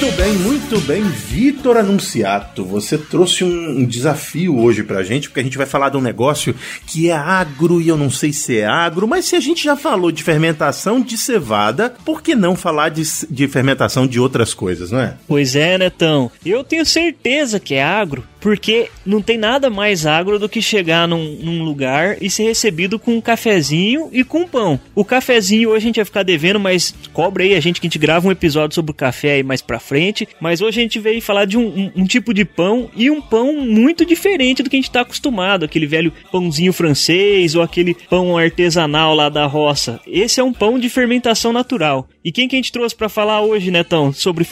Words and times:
Muito 0.00 0.16
bem, 0.16 0.32
muito 0.32 0.80
bem. 0.86 1.02
Vitor 1.02 1.76
Anunciato, 1.76 2.64
você 2.64 2.96
trouxe 2.96 3.44
um, 3.44 3.84
desafio 3.84 4.58
hoje 4.58 4.82
pra 4.82 5.02
gente, 5.02 5.28
porque 5.28 5.40
a 5.40 5.42
gente 5.42 5.58
vai 5.58 5.66
falar 5.66 5.90
de 5.90 5.98
um 5.98 6.00
negócio 6.00 6.54
que 6.86 7.10
é 7.10 7.12
agro 7.12 7.82
e 7.82 7.88
eu 7.88 7.98
não 7.98 8.08
sei 8.08 8.32
se 8.32 8.58
é 8.58 8.64
agro, 8.64 9.06
mas 9.06 9.26
se 9.26 9.36
a 9.36 9.40
gente 9.40 9.62
já 9.62 9.76
falou 9.76 10.10
de 10.10 10.22
fermentação 10.22 11.02
de 11.02 11.18
cevada, 11.18 11.94
por 12.02 12.22
que 12.22 12.34
não 12.34 12.56
falar 12.56 12.88
de, 12.88 13.02
de 13.28 13.46
fermentação 13.46 14.06
de 14.06 14.18
outras 14.18 14.54
coisas, 14.54 14.90
não 14.90 15.00
é? 15.00 15.16
Pois 15.28 15.54
é, 15.54 15.76
Netão. 15.76 16.32
Eu 16.46 16.64
tenho 16.64 16.86
certeza 16.86 17.60
que 17.60 17.74
é 17.74 17.82
agro, 17.82 18.24
porque 18.40 18.88
não 19.04 19.20
tem 19.20 19.36
nada 19.36 19.68
mais 19.68 20.06
agro 20.06 20.38
do 20.38 20.48
que 20.48 20.62
chegar 20.62 21.06
num, 21.06 21.36
num, 21.42 21.62
lugar 21.62 22.16
e 22.22 22.30
ser 22.30 22.44
recebido 22.44 22.98
com 22.98 23.16
um 23.16 23.20
cafezinho 23.20 24.08
e 24.12 24.24
com 24.24 24.40
um 24.40 24.48
pão. 24.48 24.80
O 24.94 25.04
cafezinho 25.04 25.68
hoje 25.68 25.76
a 25.76 25.86
gente 25.88 25.96
vai 25.96 26.04
ficar 26.06 26.22
devendo, 26.22 26.58
mas 26.58 26.94
cobra 27.12 27.44
aí 27.44 27.54
a 27.54 27.60
gente 27.60 27.80
que 27.80 27.86
a 27.86 27.90
gente 27.90 27.98
grava 27.98 28.26
um 28.26 28.32
episódio 28.32 28.74
sobre 28.74 28.92
o 28.92 28.94
café 28.94 29.32
aí 29.32 29.42
mais 29.42 29.60
pra 29.60 29.78
frente. 29.90 30.28
Mas 30.40 30.60
hoje 30.60 30.78
a 30.78 30.82
gente 30.82 31.00
veio 31.00 31.20
falar 31.20 31.46
de 31.46 31.58
um, 31.58 31.66
um, 31.66 32.02
um 32.02 32.04
tipo 32.04 32.32
de 32.32 32.44
pão 32.44 32.88
e 32.94 33.10
um 33.10 33.20
pão 33.20 33.52
muito 33.52 34.06
diferente 34.06 34.62
do 34.62 34.70
que 34.70 34.76
a 34.76 34.78
gente 34.78 34.90
tá 34.90 35.00
acostumado. 35.00 35.64
Aquele 35.64 35.86
velho 35.86 36.12
pãozinho 36.30 36.72
francês 36.72 37.56
ou 37.56 37.62
aquele 37.62 37.94
pão 38.08 38.38
artesanal 38.38 39.16
lá 39.16 39.28
da 39.28 39.46
roça. 39.46 40.00
Esse 40.06 40.38
é 40.38 40.44
um 40.44 40.52
pão 40.52 40.78
de 40.78 40.88
fermentação 40.88 41.52
natural. 41.52 42.08
E 42.22 42.30
quem 42.30 42.46
que 42.46 42.54
a 42.54 42.58
gente 42.58 42.70
trouxe 42.70 42.94
para 42.94 43.08
falar 43.08 43.40
hoje, 43.40 43.70
Netão, 43.70 44.12
sobre 44.12 44.46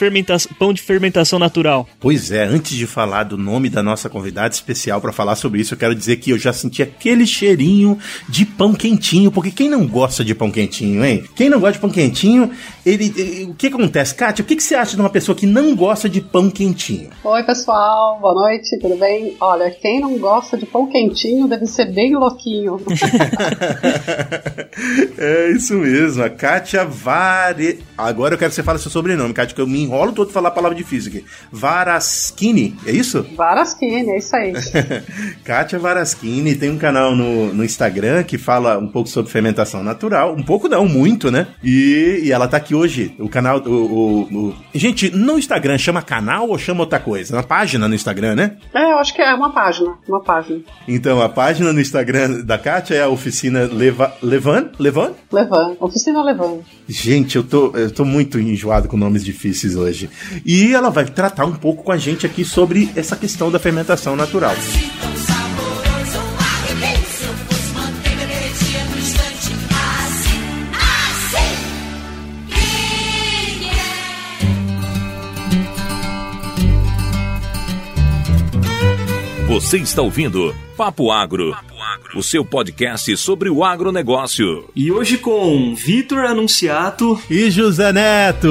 pão 0.57 0.73
de 0.73 0.81
fermentação 0.81 1.37
natural? 1.37 1.87
Pois 1.99 2.31
é, 2.31 2.43
antes 2.43 2.75
de 2.75 2.87
falar 2.87 3.25
do 3.25 3.37
nome 3.37 3.69
da 3.69 3.83
nossa 3.83 4.09
convidada 4.09 4.51
especial 4.51 4.99
para 4.99 5.11
falar 5.11 5.35
sobre 5.35 5.61
isso, 5.61 5.75
eu 5.75 5.77
quero 5.77 5.93
dizer 5.93 6.15
que 6.15 6.31
eu 6.31 6.39
já 6.39 6.51
senti 6.51 6.81
aquele 6.81 7.27
cheirinho 7.27 7.99
de 8.27 8.43
pão 8.43 8.73
quentinho, 8.73 9.31
porque 9.31 9.51
quem 9.51 9.69
não 9.69 9.85
gosta 9.85 10.25
de 10.25 10.33
pão 10.33 10.49
quentinho, 10.49 11.05
hein? 11.05 11.23
Quem 11.35 11.47
não 11.47 11.59
gosta 11.59 11.73
de 11.73 11.79
pão 11.79 11.91
quentinho, 11.91 12.49
ele, 12.83 13.13
ele 13.15 13.51
o 13.51 13.53
que 13.53 13.67
acontece? 13.67 14.15
Kátia, 14.15 14.41
o 14.41 14.45
que, 14.47 14.55
que 14.55 14.63
você 14.63 14.73
acha 14.73 14.95
de 14.95 15.01
uma 15.01 15.09
pessoa 15.09 15.35
que 15.35 15.45
não 15.45 15.75
gosta 15.75 16.09
de 16.09 16.21
pão 16.21 16.49
quentinho? 16.49 17.11
Oi, 17.23 17.43
pessoal, 17.43 18.17
boa 18.19 18.33
noite, 18.33 18.79
tudo 18.79 18.97
bem? 18.97 19.37
Olha, 19.39 19.69
quem 19.69 19.99
não 19.99 20.17
gosta 20.17 20.57
de 20.57 20.65
pão 20.65 20.87
quentinho 20.87 21.47
deve 21.47 21.67
ser 21.67 21.93
bem 21.93 22.15
louquinho. 22.15 22.81
é 25.19 25.51
isso 25.51 25.75
mesmo, 25.75 26.23
a 26.23 26.31
Kátia 26.31 26.83
Var 27.59 27.77
Agora 27.97 28.33
eu 28.33 28.37
quero 28.37 28.49
que 28.49 28.55
você 28.55 28.63
fale 28.63 28.79
seu 28.79 28.89
sobrenome, 28.89 29.33
Kátia, 29.33 29.55
que 29.55 29.61
eu 29.61 29.67
me 29.67 29.81
enrolo 29.81 30.13
todo 30.13 30.31
falar 30.31 30.49
a 30.49 30.51
palavra 30.51 30.77
difícil 30.77 31.11
aqui. 31.11 31.25
Varaskini, 31.51 32.75
é 32.85 32.91
isso? 32.91 33.25
Varaskini, 33.35 34.09
é 34.09 34.17
isso 34.17 34.35
aí. 34.35 34.53
Kátia 35.43 35.77
Varaskini 35.77 36.55
tem 36.55 36.69
um 36.69 36.77
canal 36.77 37.15
no, 37.15 37.53
no 37.53 37.63
Instagram 37.63 38.23
que 38.23 38.37
fala 38.37 38.77
um 38.77 38.87
pouco 38.87 39.09
sobre 39.09 39.31
fermentação 39.31 39.83
natural. 39.83 40.33
Um 40.33 40.43
pouco 40.43 40.67
não, 40.67 40.85
muito, 40.87 41.29
né? 41.31 41.47
E, 41.63 42.21
e 42.23 42.31
ela 42.31 42.47
tá 42.47 42.57
aqui 42.57 42.73
hoje. 42.73 43.15
O 43.19 43.29
canal. 43.29 43.59
O, 43.59 43.69
o, 43.69 44.21
o, 44.21 44.55
Gente, 44.73 45.09
no 45.15 45.37
Instagram 45.37 45.77
chama 45.77 46.01
canal 46.01 46.49
ou 46.49 46.57
chama 46.57 46.81
outra 46.81 46.99
coisa? 46.99 47.35
Uma 47.35 47.43
página 47.43 47.87
no 47.87 47.95
Instagram, 47.95 48.35
né? 48.35 48.57
É, 48.73 48.91
eu 48.91 48.97
acho 48.97 49.13
que 49.13 49.21
é 49.21 49.33
uma 49.33 49.51
página. 49.51 49.97
Uma 50.07 50.21
página. 50.21 50.61
Então, 50.87 51.21
a 51.21 51.29
página 51.29 51.73
no 51.73 51.81
Instagram 51.81 52.41
da 52.41 52.57
Kátia 52.57 52.95
é 52.95 53.03
a 53.03 53.09
oficina 53.09 53.69
Leva, 53.71 54.13
Levan? 54.21 54.69
Levan? 54.79 55.11
Levan. 55.31 55.75
Oficina 55.79 56.23
Levan. 56.23 56.59
Gente, 56.87 57.35
eu 57.35 57.43
tô, 57.49 57.75
eu 57.75 57.91
tô 57.91 58.05
muito 58.05 58.39
enjoado 58.39 58.87
com 58.87 58.95
nomes 58.95 59.23
difíceis 59.23 59.75
hoje. 59.75 60.09
E 60.45 60.73
ela 60.73 60.89
vai 60.89 61.05
tratar 61.05 61.45
um 61.45 61.55
pouco 61.55 61.83
com 61.83 61.91
a 61.91 61.97
gente 61.97 62.25
aqui 62.25 62.45
sobre 62.45 62.89
essa 62.95 63.15
questão 63.15 63.51
da 63.51 63.59
fermentação 63.59 64.15
natural. 64.15 64.55
Você 79.49 79.77
está 79.77 80.03
ouvindo 80.03 80.55
Papo 80.77 81.11
Agro, 81.11 81.57
o 82.15 82.23
seu 82.23 82.43
podcast 82.43 83.15
sobre 83.17 83.49
o 83.49 83.63
agronegócio. 83.63 84.69
E 84.75 84.91
hoje 84.91 85.17
com 85.17 85.75
Vitor 85.75 86.25
Anunciato 86.25 87.21
e 87.29 87.49
José 87.49 87.91
Neto. 87.91 88.49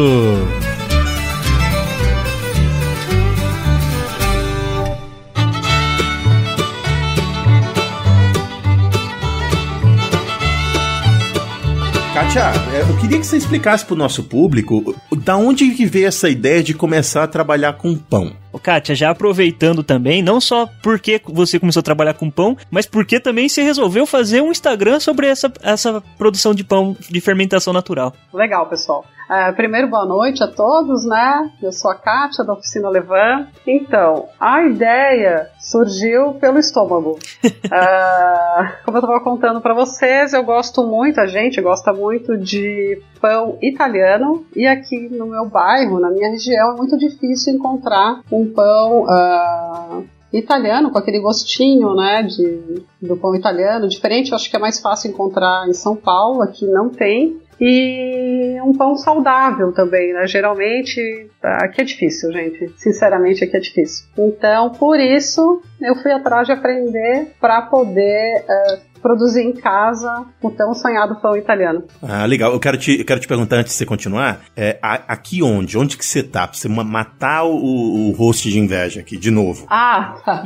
Kátia, 12.18 12.50
é, 12.74 12.80
eu 12.80 12.96
queria 12.96 13.20
que 13.20 13.24
você 13.24 13.36
explicasse 13.36 13.84
para 13.84 13.94
o 13.94 13.96
nosso 13.96 14.24
público 14.24 14.94
da 15.16 15.36
onde 15.36 15.70
que 15.70 15.86
veio 15.86 16.08
essa 16.08 16.28
ideia 16.28 16.62
de 16.64 16.74
começar 16.74 17.22
a 17.22 17.28
trabalhar 17.28 17.74
com 17.74 17.94
pão. 17.96 18.32
Kátia, 18.58 18.94
já 18.94 19.10
aproveitando 19.10 19.82
também, 19.82 20.22
não 20.22 20.40
só 20.40 20.68
porque 20.82 21.20
você 21.24 21.58
começou 21.58 21.80
a 21.80 21.82
trabalhar 21.82 22.14
com 22.14 22.30
pão, 22.30 22.56
mas 22.70 22.86
porque 22.86 23.20
também 23.20 23.48
você 23.48 23.62
resolveu 23.62 24.06
fazer 24.06 24.40
um 24.40 24.50
Instagram 24.50 25.00
sobre 25.00 25.26
essa, 25.26 25.52
essa 25.62 26.02
produção 26.16 26.54
de 26.54 26.64
pão 26.64 26.96
de 27.08 27.20
fermentação 27.20 27.72
natural. 27.72 28.12
Legal, 28.32 28.66
pessoal. 28.66 29.04
Uh, 29.28 29.54
primeiro, 29.54 29.88
boa 29.88 30.06
noite 30.06 30.42
a 30.42 30.46
todos, 30.46 31.04
né? 31.04 31.50
Eu 31.62 31.70
sou 31.70 31.90
a 31.90 31.94
Kátia, 31.94 32.42
da 32.42 32.54
Oficina 32.54 32.88
Levan. 32.88 33.46
Então, 33.66 34.26
a 34.40 34.62
ideia 34.62 35.50
surgiu 35.60 36.32
pelo 36.34 36.58
estômago. 36.58 37.18
uh, 37.44 38.72
como 38.86 38.96
eu 38.96 39.00
estava 39.00 39.20
contando 39.20 39.60
para 39.60 39.74
vocês, 39.74 40.32
eu 40.32 40.42
gosto 40.42 40.86
muito, 40.86 41.20
a 41.20 41.26
gente 41.26 41.60
gosta 41.60 41.92
muito 41.92 42.38
de 42.38 43.02
pão 43.20 43.58
italiano 43.62 44.44
e 44.54 44.66
aqui 44.66 45.08
no 45.08 45.26
meu 45.26 45.46
bairro, 45.46 46.00
na 46.00 46.10
minha 46.10 46.30
região, 46.30 46.72
é 46.72 46.76
muito 46.76 46.96
difícil 46.96 47.54
encontrar 47.54 48.20
um 48.30 48.50
pão 48.52 49.04
uh, 49.04 50.04
italiano, 50.32 50.90
com 50.90 50.98
aquele 50.98 51.20
gostinho, 51.20 51.94
né, 51.94 52.22
de, 52.22 52.82
do 53.00 53.16
pão 53.16 53.34
italiano. 53.34 53.88
Diferente, 53.88 54.30
eu 54.30 54.36
acho 54.36 54.50
que 54.50 54.56
é 54.56 54.60
mais 54.60 54.78
fácil 54.80 55.10
encontrar 55.10 55.68
em 55.68 55.72
São 55.72 55.96
Paulo, 55.96 56.42
aqui 56.42 56.66
não 56.66 56.88
tem 56.88 57.40
e 57.60 58.56
um 58.62 58.72
pão 58.72 58.96
saudável 58.96 59.72
também, 59.72 60.12
né? 60.12 60.26
Geralmente, 60.26 61.28
aqui 61.42 61.80
é 61.80 61.84
difícil, 61.84 62.32
gente. 62.32 62.72
Sinceramente, 62.76 63.42
aqui 63.42 63.56
é 63.56 63.60
difícil. 63.60 64.06
Então, 64.16 64.70
por 64.70 65.00
isso, 65.00 65.60
eu 65.80 65.94
fui 65.96 66.12
atrás 66.12 66.46
de 66.46 66.52
aprender 66.52 67.32
para 67.40 67.62
poder 67.62 68.44
uh, 68.44 68.88
produzir 68.98 69.42
em 69.42 69.52
casa 69.52 70.26
o 70.42 70.50
tão 70.50 70.74
sonhado 70.74 71.16
pão 71.16 71.36
italiano. 71.36 71.84
Ah, 72.02 72.26
legal. 72.26 72.52
Eu 72.52 72.60
quero 72.60 72.76
te, 72.76 72.98
eu 72.98 73.04
quero 73.04 73.20
te 73.20 73.28
perguntar 73.28 73.56
antes 73.56 73.72
de 73.72 73.78
você 73.78 73.86
continuar, 73.86 74.40
é, 74.56 74.78
aqui 74.82 75.42
onde? 75.42 75.78
Onde 75.78 75.96
que 75.96 76.04
você 76.04 76.22
tá? 76.22 76.46
Pra 76.46 76.56
você 76.56 76.68
matar 76.68 77.44
o, 77.44 77.54
o 77.54 78.12
host 78.12 78.50
de 78.50 78.58
inveja 78.58 79.00
aqui, 79.00 79.16
de 79.16 79.30
novo. 79.30 79.66
Ah, 79.68 80.16
tá. 80.24 80.44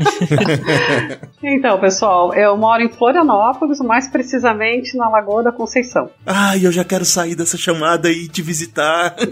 então, 1.43 1.81
pessoal, 1.81 2.34
eu 2.34 2.56
moro 2.56 2.82
em 2.82 2.88
Florianópolis, 2.88 3.78
mais 3.81 4.09
precisamente 4.09 4.97
na 4.97 5.09
Lagoa 5.09 5.43
da 5.43 5.53
Conceição. 5.53 6.10
Ai, 6.26 6.64
eu 6.66 6.72
já 6.72 6.84
quero 6.84 7.04
sair 7.04 7.34
dessa 7.34 7.56
chamada 7.56 8.10
e 8.10 8.28
te 8.28 8.43
visitar. 8.43 9.16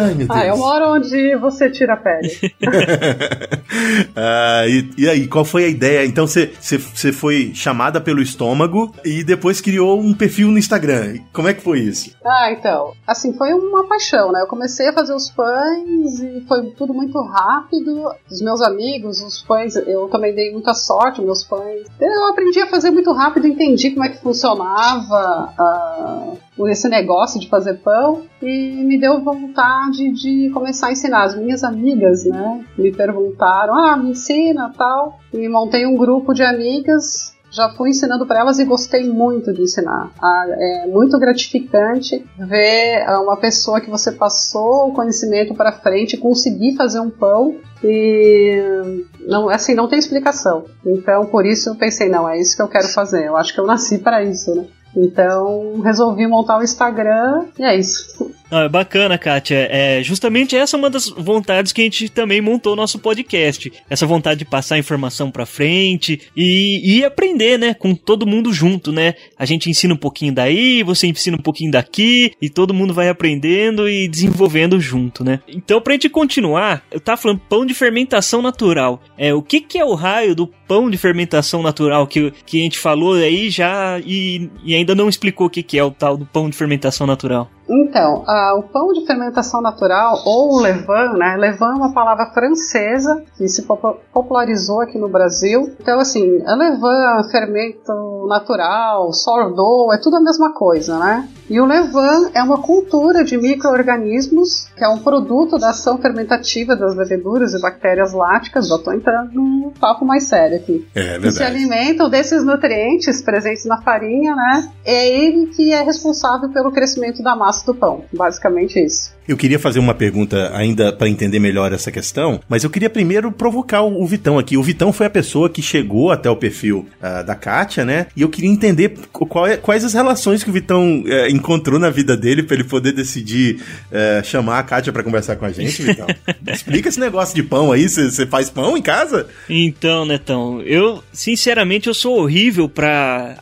Ai, 0.00 0.14
meu 0.14 0.26
Deus. 0.26 0.30
Ah, 0.30 0.46
eu 0.46 0.56
moro 0.56 0.94
onde 0.94 1.36
você 1.36 1.70
tira 1.70 1.94
a 1.94 1.96
pele. 1.96 2.30
ah, 4.16 4.64
e, 4.66 4.90
e 4.98 5.08
aí, 5.08 5.26
qual 5.26 5.44
foi 5.44 5.64
a 5.64 5.68
ideia? 5.68 6.06
Então, 6.06 6.26
você 6.26 7.12
foi 7.12 7.52
chamada 7.54 8.00
pelo 8.00 8.20
estômago 8.20 8.94
e 9.04 9.24
depois 9.24 9.60
criou 9.60 10.00
um 10.00 10.14
perfil 10.14 10.48
no 10.48 10.58
Instagram. 10.58 11.18
Como 11.32 11.48
é 11.48 11.54
que 11.54 11.62
foi 11.62 11.80
isso? 11.80 12.10
Ah, 12.24 12.50
então. 12.52 12.92
Assim, 13.06 13.32
foi 13.36 13.52
uma 13.52 13.86
paixão, 13.86 14.32
né? 14.32 14.40
Eu 14.42 14.46
comecei 14.46 14.88
a 14.88 14.92
fazer 14.92 15.14
os 15.14 15.30
pães 15.30 16.20
e 16.20 16.44
foi 16.46 16.70
tudo 16.76 16.92
muito 16.92 17.20
rápido. 17.20 18.10
Os 18.30 18.42
meus 18.42 18.60
amigos, 18.60 19.20
os 19.22 19.42
pães, 19.42 19.76
eu 19.76 20.08
também 20.08 20.34
dei 20.34 20.52
muita 20.52 20.74
sorte, 20.74 21.22
meus 21.22 21.44
pães. 21.44 21.86
Eu 22.00 22.26
aprendi 22.28 22.60
a 22.60 22.66
fazer 22.66 22.90
muito 22.90 23.12
rápido, 23.12 23.46
entendi 23.46 23.90
como 23.90 24.04
é 24.04 24.08
que 24.08 24.18
funcionava. 24.18 25.54
Uh, 25.58 26.38
esse 26.66 26.88
negócio 26.88 27.38
de 27.38 27.48
fazer 27.48 27.74
pão 27.74 28.22
e 28.42 28.82
me 28.84 28.98
deu 28.98 29.20
vontade 29.22 30.10
de 30.12 30.50
começar 30.50 30.88
a 30.88 30.92
ensinar. 30.92 31.24
As 31.24 31.36
minhas 31.36 31.62
amigas, 31.62 32.24
né, 32.24 32.64
me 32.76 32.90
perguntaram, 32.90 33.77
ah, 33.78 33.96
me 33.96 34.10
ensina 34.10 34.72
tal. 34.76 35.18
E 35.32 35.48
montei 35.48 35.86
um 35.86 35.96
grupo 35.96 36.34
de 36.34 36.42
amigas 36.42 37.36
já 37.50 37.70
fui 37.70 37.90
ensinando 37.90 38.26
para 38.26 38.40
elas 38.40 38.58
e 38.58 38.64
gostei 38.64 39.08
muito 39.08 39.52
de 39.52 39.62
ensinar. 39.62 40.10
Ah, 40.20 40.46
é 40.48 40.86
muito 40.86 41.18
gratificante 41.18 42.24
ver 42.38 43.06
uma 43.22 43.36
pessoa 43.36 43.80
que 43.80 43.90
você 43.90 44.12
passou 44.12 44.88
o 44.88 44.92
conhecimento 44.92 45.54
para 45.54 45.72
frente 45.72 46.16
conseguir 46.16 46.76
fazer 46.76 47.00
um 47.00 47.10
pão 47.10 47.56
e 47.82 49.04
não 49.26 49.48
assim 49.48 49.74
não 49.74 49.88
tem 49.88 49.98
explicação. 49.98 50.66
Então 50.84 51.26
por 51.26 51.46
isso 51.46 51.70
eu 51.70 51.74
pensei 51.74 52.08
não 52.08 52.28
é 52.28 52.38
isso 52.38 52.56
que 52.56 52.62
eu 52.62 52.68
quero 52.68 52.88
fazer. 52.88 53.26
Eu 53.26 53.36
acho 53.36 53.54
que 53.54 53.60
eu 53.60 53.66
nasci 53.66 53.98
para 53.98 54.22
isso, 54.22 54.54
né? 54.54 54.66
Então 54.96 55.80
resolvi 55.80 56.26
montar 56.26 56.58
o 56.58 56.62
Instagram 56.62 57.46
e 57.58 57.62
é 57.62 57.76
isso. 57.76 58.30
Ah, 58.50 58.62
é 58.62 58.68
bacana, 58.68 59.18
Kátia. 59.18 59.68
É 59.70 60.02
justamente 60.02 60.56
essa 60.56 60.76
é 60.76 60.78
uma 60.78 60.88
das 60.88 61.08
vontades 61.08 61.72
que 61.72 61.82
a 61.82 61.84
gente 61.84 62.08
também 62.08 62.40
montou 62.40 62.74
nosso 62.74 62.98
podcast. 62.98 63.70
Essa 63.90 64.06
vontade 64.06 64.38
de 64.38 64.44
passar 64.44 64.78
informação 64.78 65.30
pra 65.30 65.44
frente 65.44 66.20
e, 66.34 66.98
e 66.98 67.04
aprender, 67.04 67.58
né? 67.58 67.74
Com 67.74 67.94
todo 67.94 68.26
mundo 68.26 68.52
junto, 68.52 68.90
né? 68.90 69.14
A 69.38 69.44
gente 69.44 69.68
ensina 69.68 69.92
um 69.92 69.98
pouquinho 69.98 70.32
daí, 70.32 70.82
você 70.82 71.06
ensina 71.06 71.36
um 71.36 71.42
pouquinho 71.42 71.70
daqui 71.70 72.32
e 72.40 72.48
todo 72.48 72.72
mundo 72.72 72.94
vai 72.94 73.08
aprendendo 73.08 73.88
e 73.88 74.08
desenvolvendo 74.08 74.80
junto, 74.80 75.22
né? 75.22 75.40
Então, 75.48 75.80
pra 75.80 75.92
gente 75.92 76.08
continuar, 76.08 76.82
eu 76.90 77.00
tava 77.00 77.20
falando 77.20 77.40
pão 77.48 77.66
de 77.66 77.74
fermentação 77.74 78.40
natural. 78.40 79.02
É, 79.18 79.34
o 79.34 79.42
que 79.42 79.60
que 79.60 79.78
é 79.78 79.84
o 79.84 79.94
raio 79.94 80.34
do 80.34 80.46
pão 80.46 80.88
de 80.88 80.96
fermentação 80.96 81.62
natural 81.62 82.06
que, 82.06 82.32
que 82.46 82.60
a 82.60 82.62
gente 82.62 82.78
falou 82.78 83.14
aí 83.14 83.50
já 83.50 84.00
e, 84.04 84.50
e 84.64 84.74
ainda 84.74 84.94
não 84.94 85.08
explicou 85.08 85.46
o 85.46 85.50
que, 85.50 85.62
que 85.62 85.78
é 85.78 85.84
o 85.84 85.90
tal 85.90 86.16
do 86.16 86.24
pão 86.24 86.48
de 86.48 86.56
fermentação 86.56 87.06
natural? 87.06 87.50
Então, 87.68 88.24
o 88.56 88.62
pão 88.62 88.92
de 88.92 89.06
fermentação 89.06 89.60
natural, 89.60 90.22
ou 90.24 90.54
o 90.54 90.60
levain, 90.60 91.18
né? 91.18 91.36
Levain 91.36 91.72
é 91.72 91.74
uma 91.74 91.92
palavra 91.92 92.26
francesa 92.32 93.22
que 93.36 93.46
se 93.48 93.66
popularizou 94.12 94.80
aqui 94.80 94.98
no 94.98 95.08
Brasil. 95.08 95.74
Então, 95.80 96.00
assim, 96.00 96.42
a 96.46 96.54
levain, 96.54 97.30
fermento 97.30 98.26
natural, 98.28 99.12
sourdough, 99.12 99.92
é 99.92 99.98
tudo 99.98 100.16
a 100.16 100.20
mesma 100.20 100.52
coisa, 100.52 100.98
né? 100.98 101.28
E 101.48 101.60
o 101.60 101.66
levain 101.66 102.30
é 102.34 102.42
uma 102.42 102.60
cultura 102.60 103.24
de 103.24 103.36
micro-organismos, 103.36 104.68
que 104.76 104.84
é 104.84 104.88
um 104.88 104.98
produto 104.98 105.58
da 105.58 105.70
ação 105.70 105.98
fermentativa 105.98 106.76
das 106.76 106.94
leveduras 106.94 107.54
e 107.54 107.60
bactérias 107.60 108.12
láticas. 108.12 108.68
Já 108.68 108.76
estou 108.76 108.92
entrando 108.92 109.32
num 109.32 109.72
papo 109.78 110.04
mais 110.04 110.24
sério 110.24 110.56
aqui. 110.56 110.86
É 110.94 111.02
verdade. 111.02 111.22
Que 111.22 111.32
se 111.32 111.42
alimentam 111.42 112.10
desses 112.10 112.44
nutrientes 112.44 113.22
presentes 113.22 113.64
na 113.64 113.80
farinha, 113.80 114.34
né? 114.34 114.70
É 114.84 115.08
ele 115.08 115.46
que 115.46 115.72
é 115.72 115.82
responsável 115.82 116.50
pelo 116.50 116.70
crescimento 116.70 117.22
da 117.22 117.34
massa 117.34 117.57
do 117.66 117.74
pão. 117.74 118.04
Basicamente 118.12 118.78
isso. 118.78 119.18
Eu 119.28 119.36
queria 119.36 119.58
fazer 119.58 119.78
uma 119.78 119.92
pergunta 119.92 120.50
ainda 120.56 120.90
para 120.90 121.06
entender 121.06 121.38
melhor 121.38 121.70
essa 121.70 121.92
questão, 121.92 122.40
mas 122.48 122.64
eu 122.64 122.70
queria 122.70 122.88
primeiro 122.88 123.30
provocar 123.30 123.82
o, 123.82 124.06
Vitão 124.06 124.38
aqui. 124.38 124.56
O 124.56 124.62
Vitão 124.62 124.90
foi 124.90 125.04
a 125.04 125.10
pessoa 125.10 125.50
que 125.50 125.60
chegou 125.60 126.10
até 126.10 126.30
o 126.30 126.36
perfil 126.36 126.88
uh, 126.98 127.22
da 127.22 127.34
Kátia, 127.34 127.84
né? 127.84 128.06
E 128.16 128.22
eu 128.22 128.30
queria 128.30 128.48
entender 128.48 128.98
é, 129.46 129.56
quais 129.58 129.84
as 129.84 129.92
relações 129.92 130.42
que 130.42 130.48
o 130.48 130.52
Vitão 130.52 131.02
uh, 131.02 131.28
encontrou 131.28 131.78
na 131.78 131.90
vida 131.90 132.16
dele 132.16 132.42
para 132.42 132.54
ele 132.54 132.64
poder 132.64 132.92
decidir 132.92 133.60
uh, 133.92 134.24
chamar 134.24 134.60
a 134.60 134.62
Kátia 134.62 134.94
para 134.94 135.02
conversar 135.02 135.36
com 135.36 135.44
a 135.44 135.52
gente, 135.52 135.82
Vitão. 135.82 136.06
Explica 136.50 136.88
esse 136.88 136.98
negócio 136.98 137.34
de 137.34 137.42
pão 137.42 137.70
aí. 137.70 137.86
Você 137.86 138.26
faz 138.26 138.48
pão 138.48 138.78
em 138.78 138.82
casa? 138.82 139.28
Então, 139.46 140.06
Netão, 140.06 140.62
eu, 140.62 141.04
sinceramente, 141.12 141.86
eu 141.86 141.94
sou 141.94 142.18
horrível 142.18 142.66
para 142.66 143.36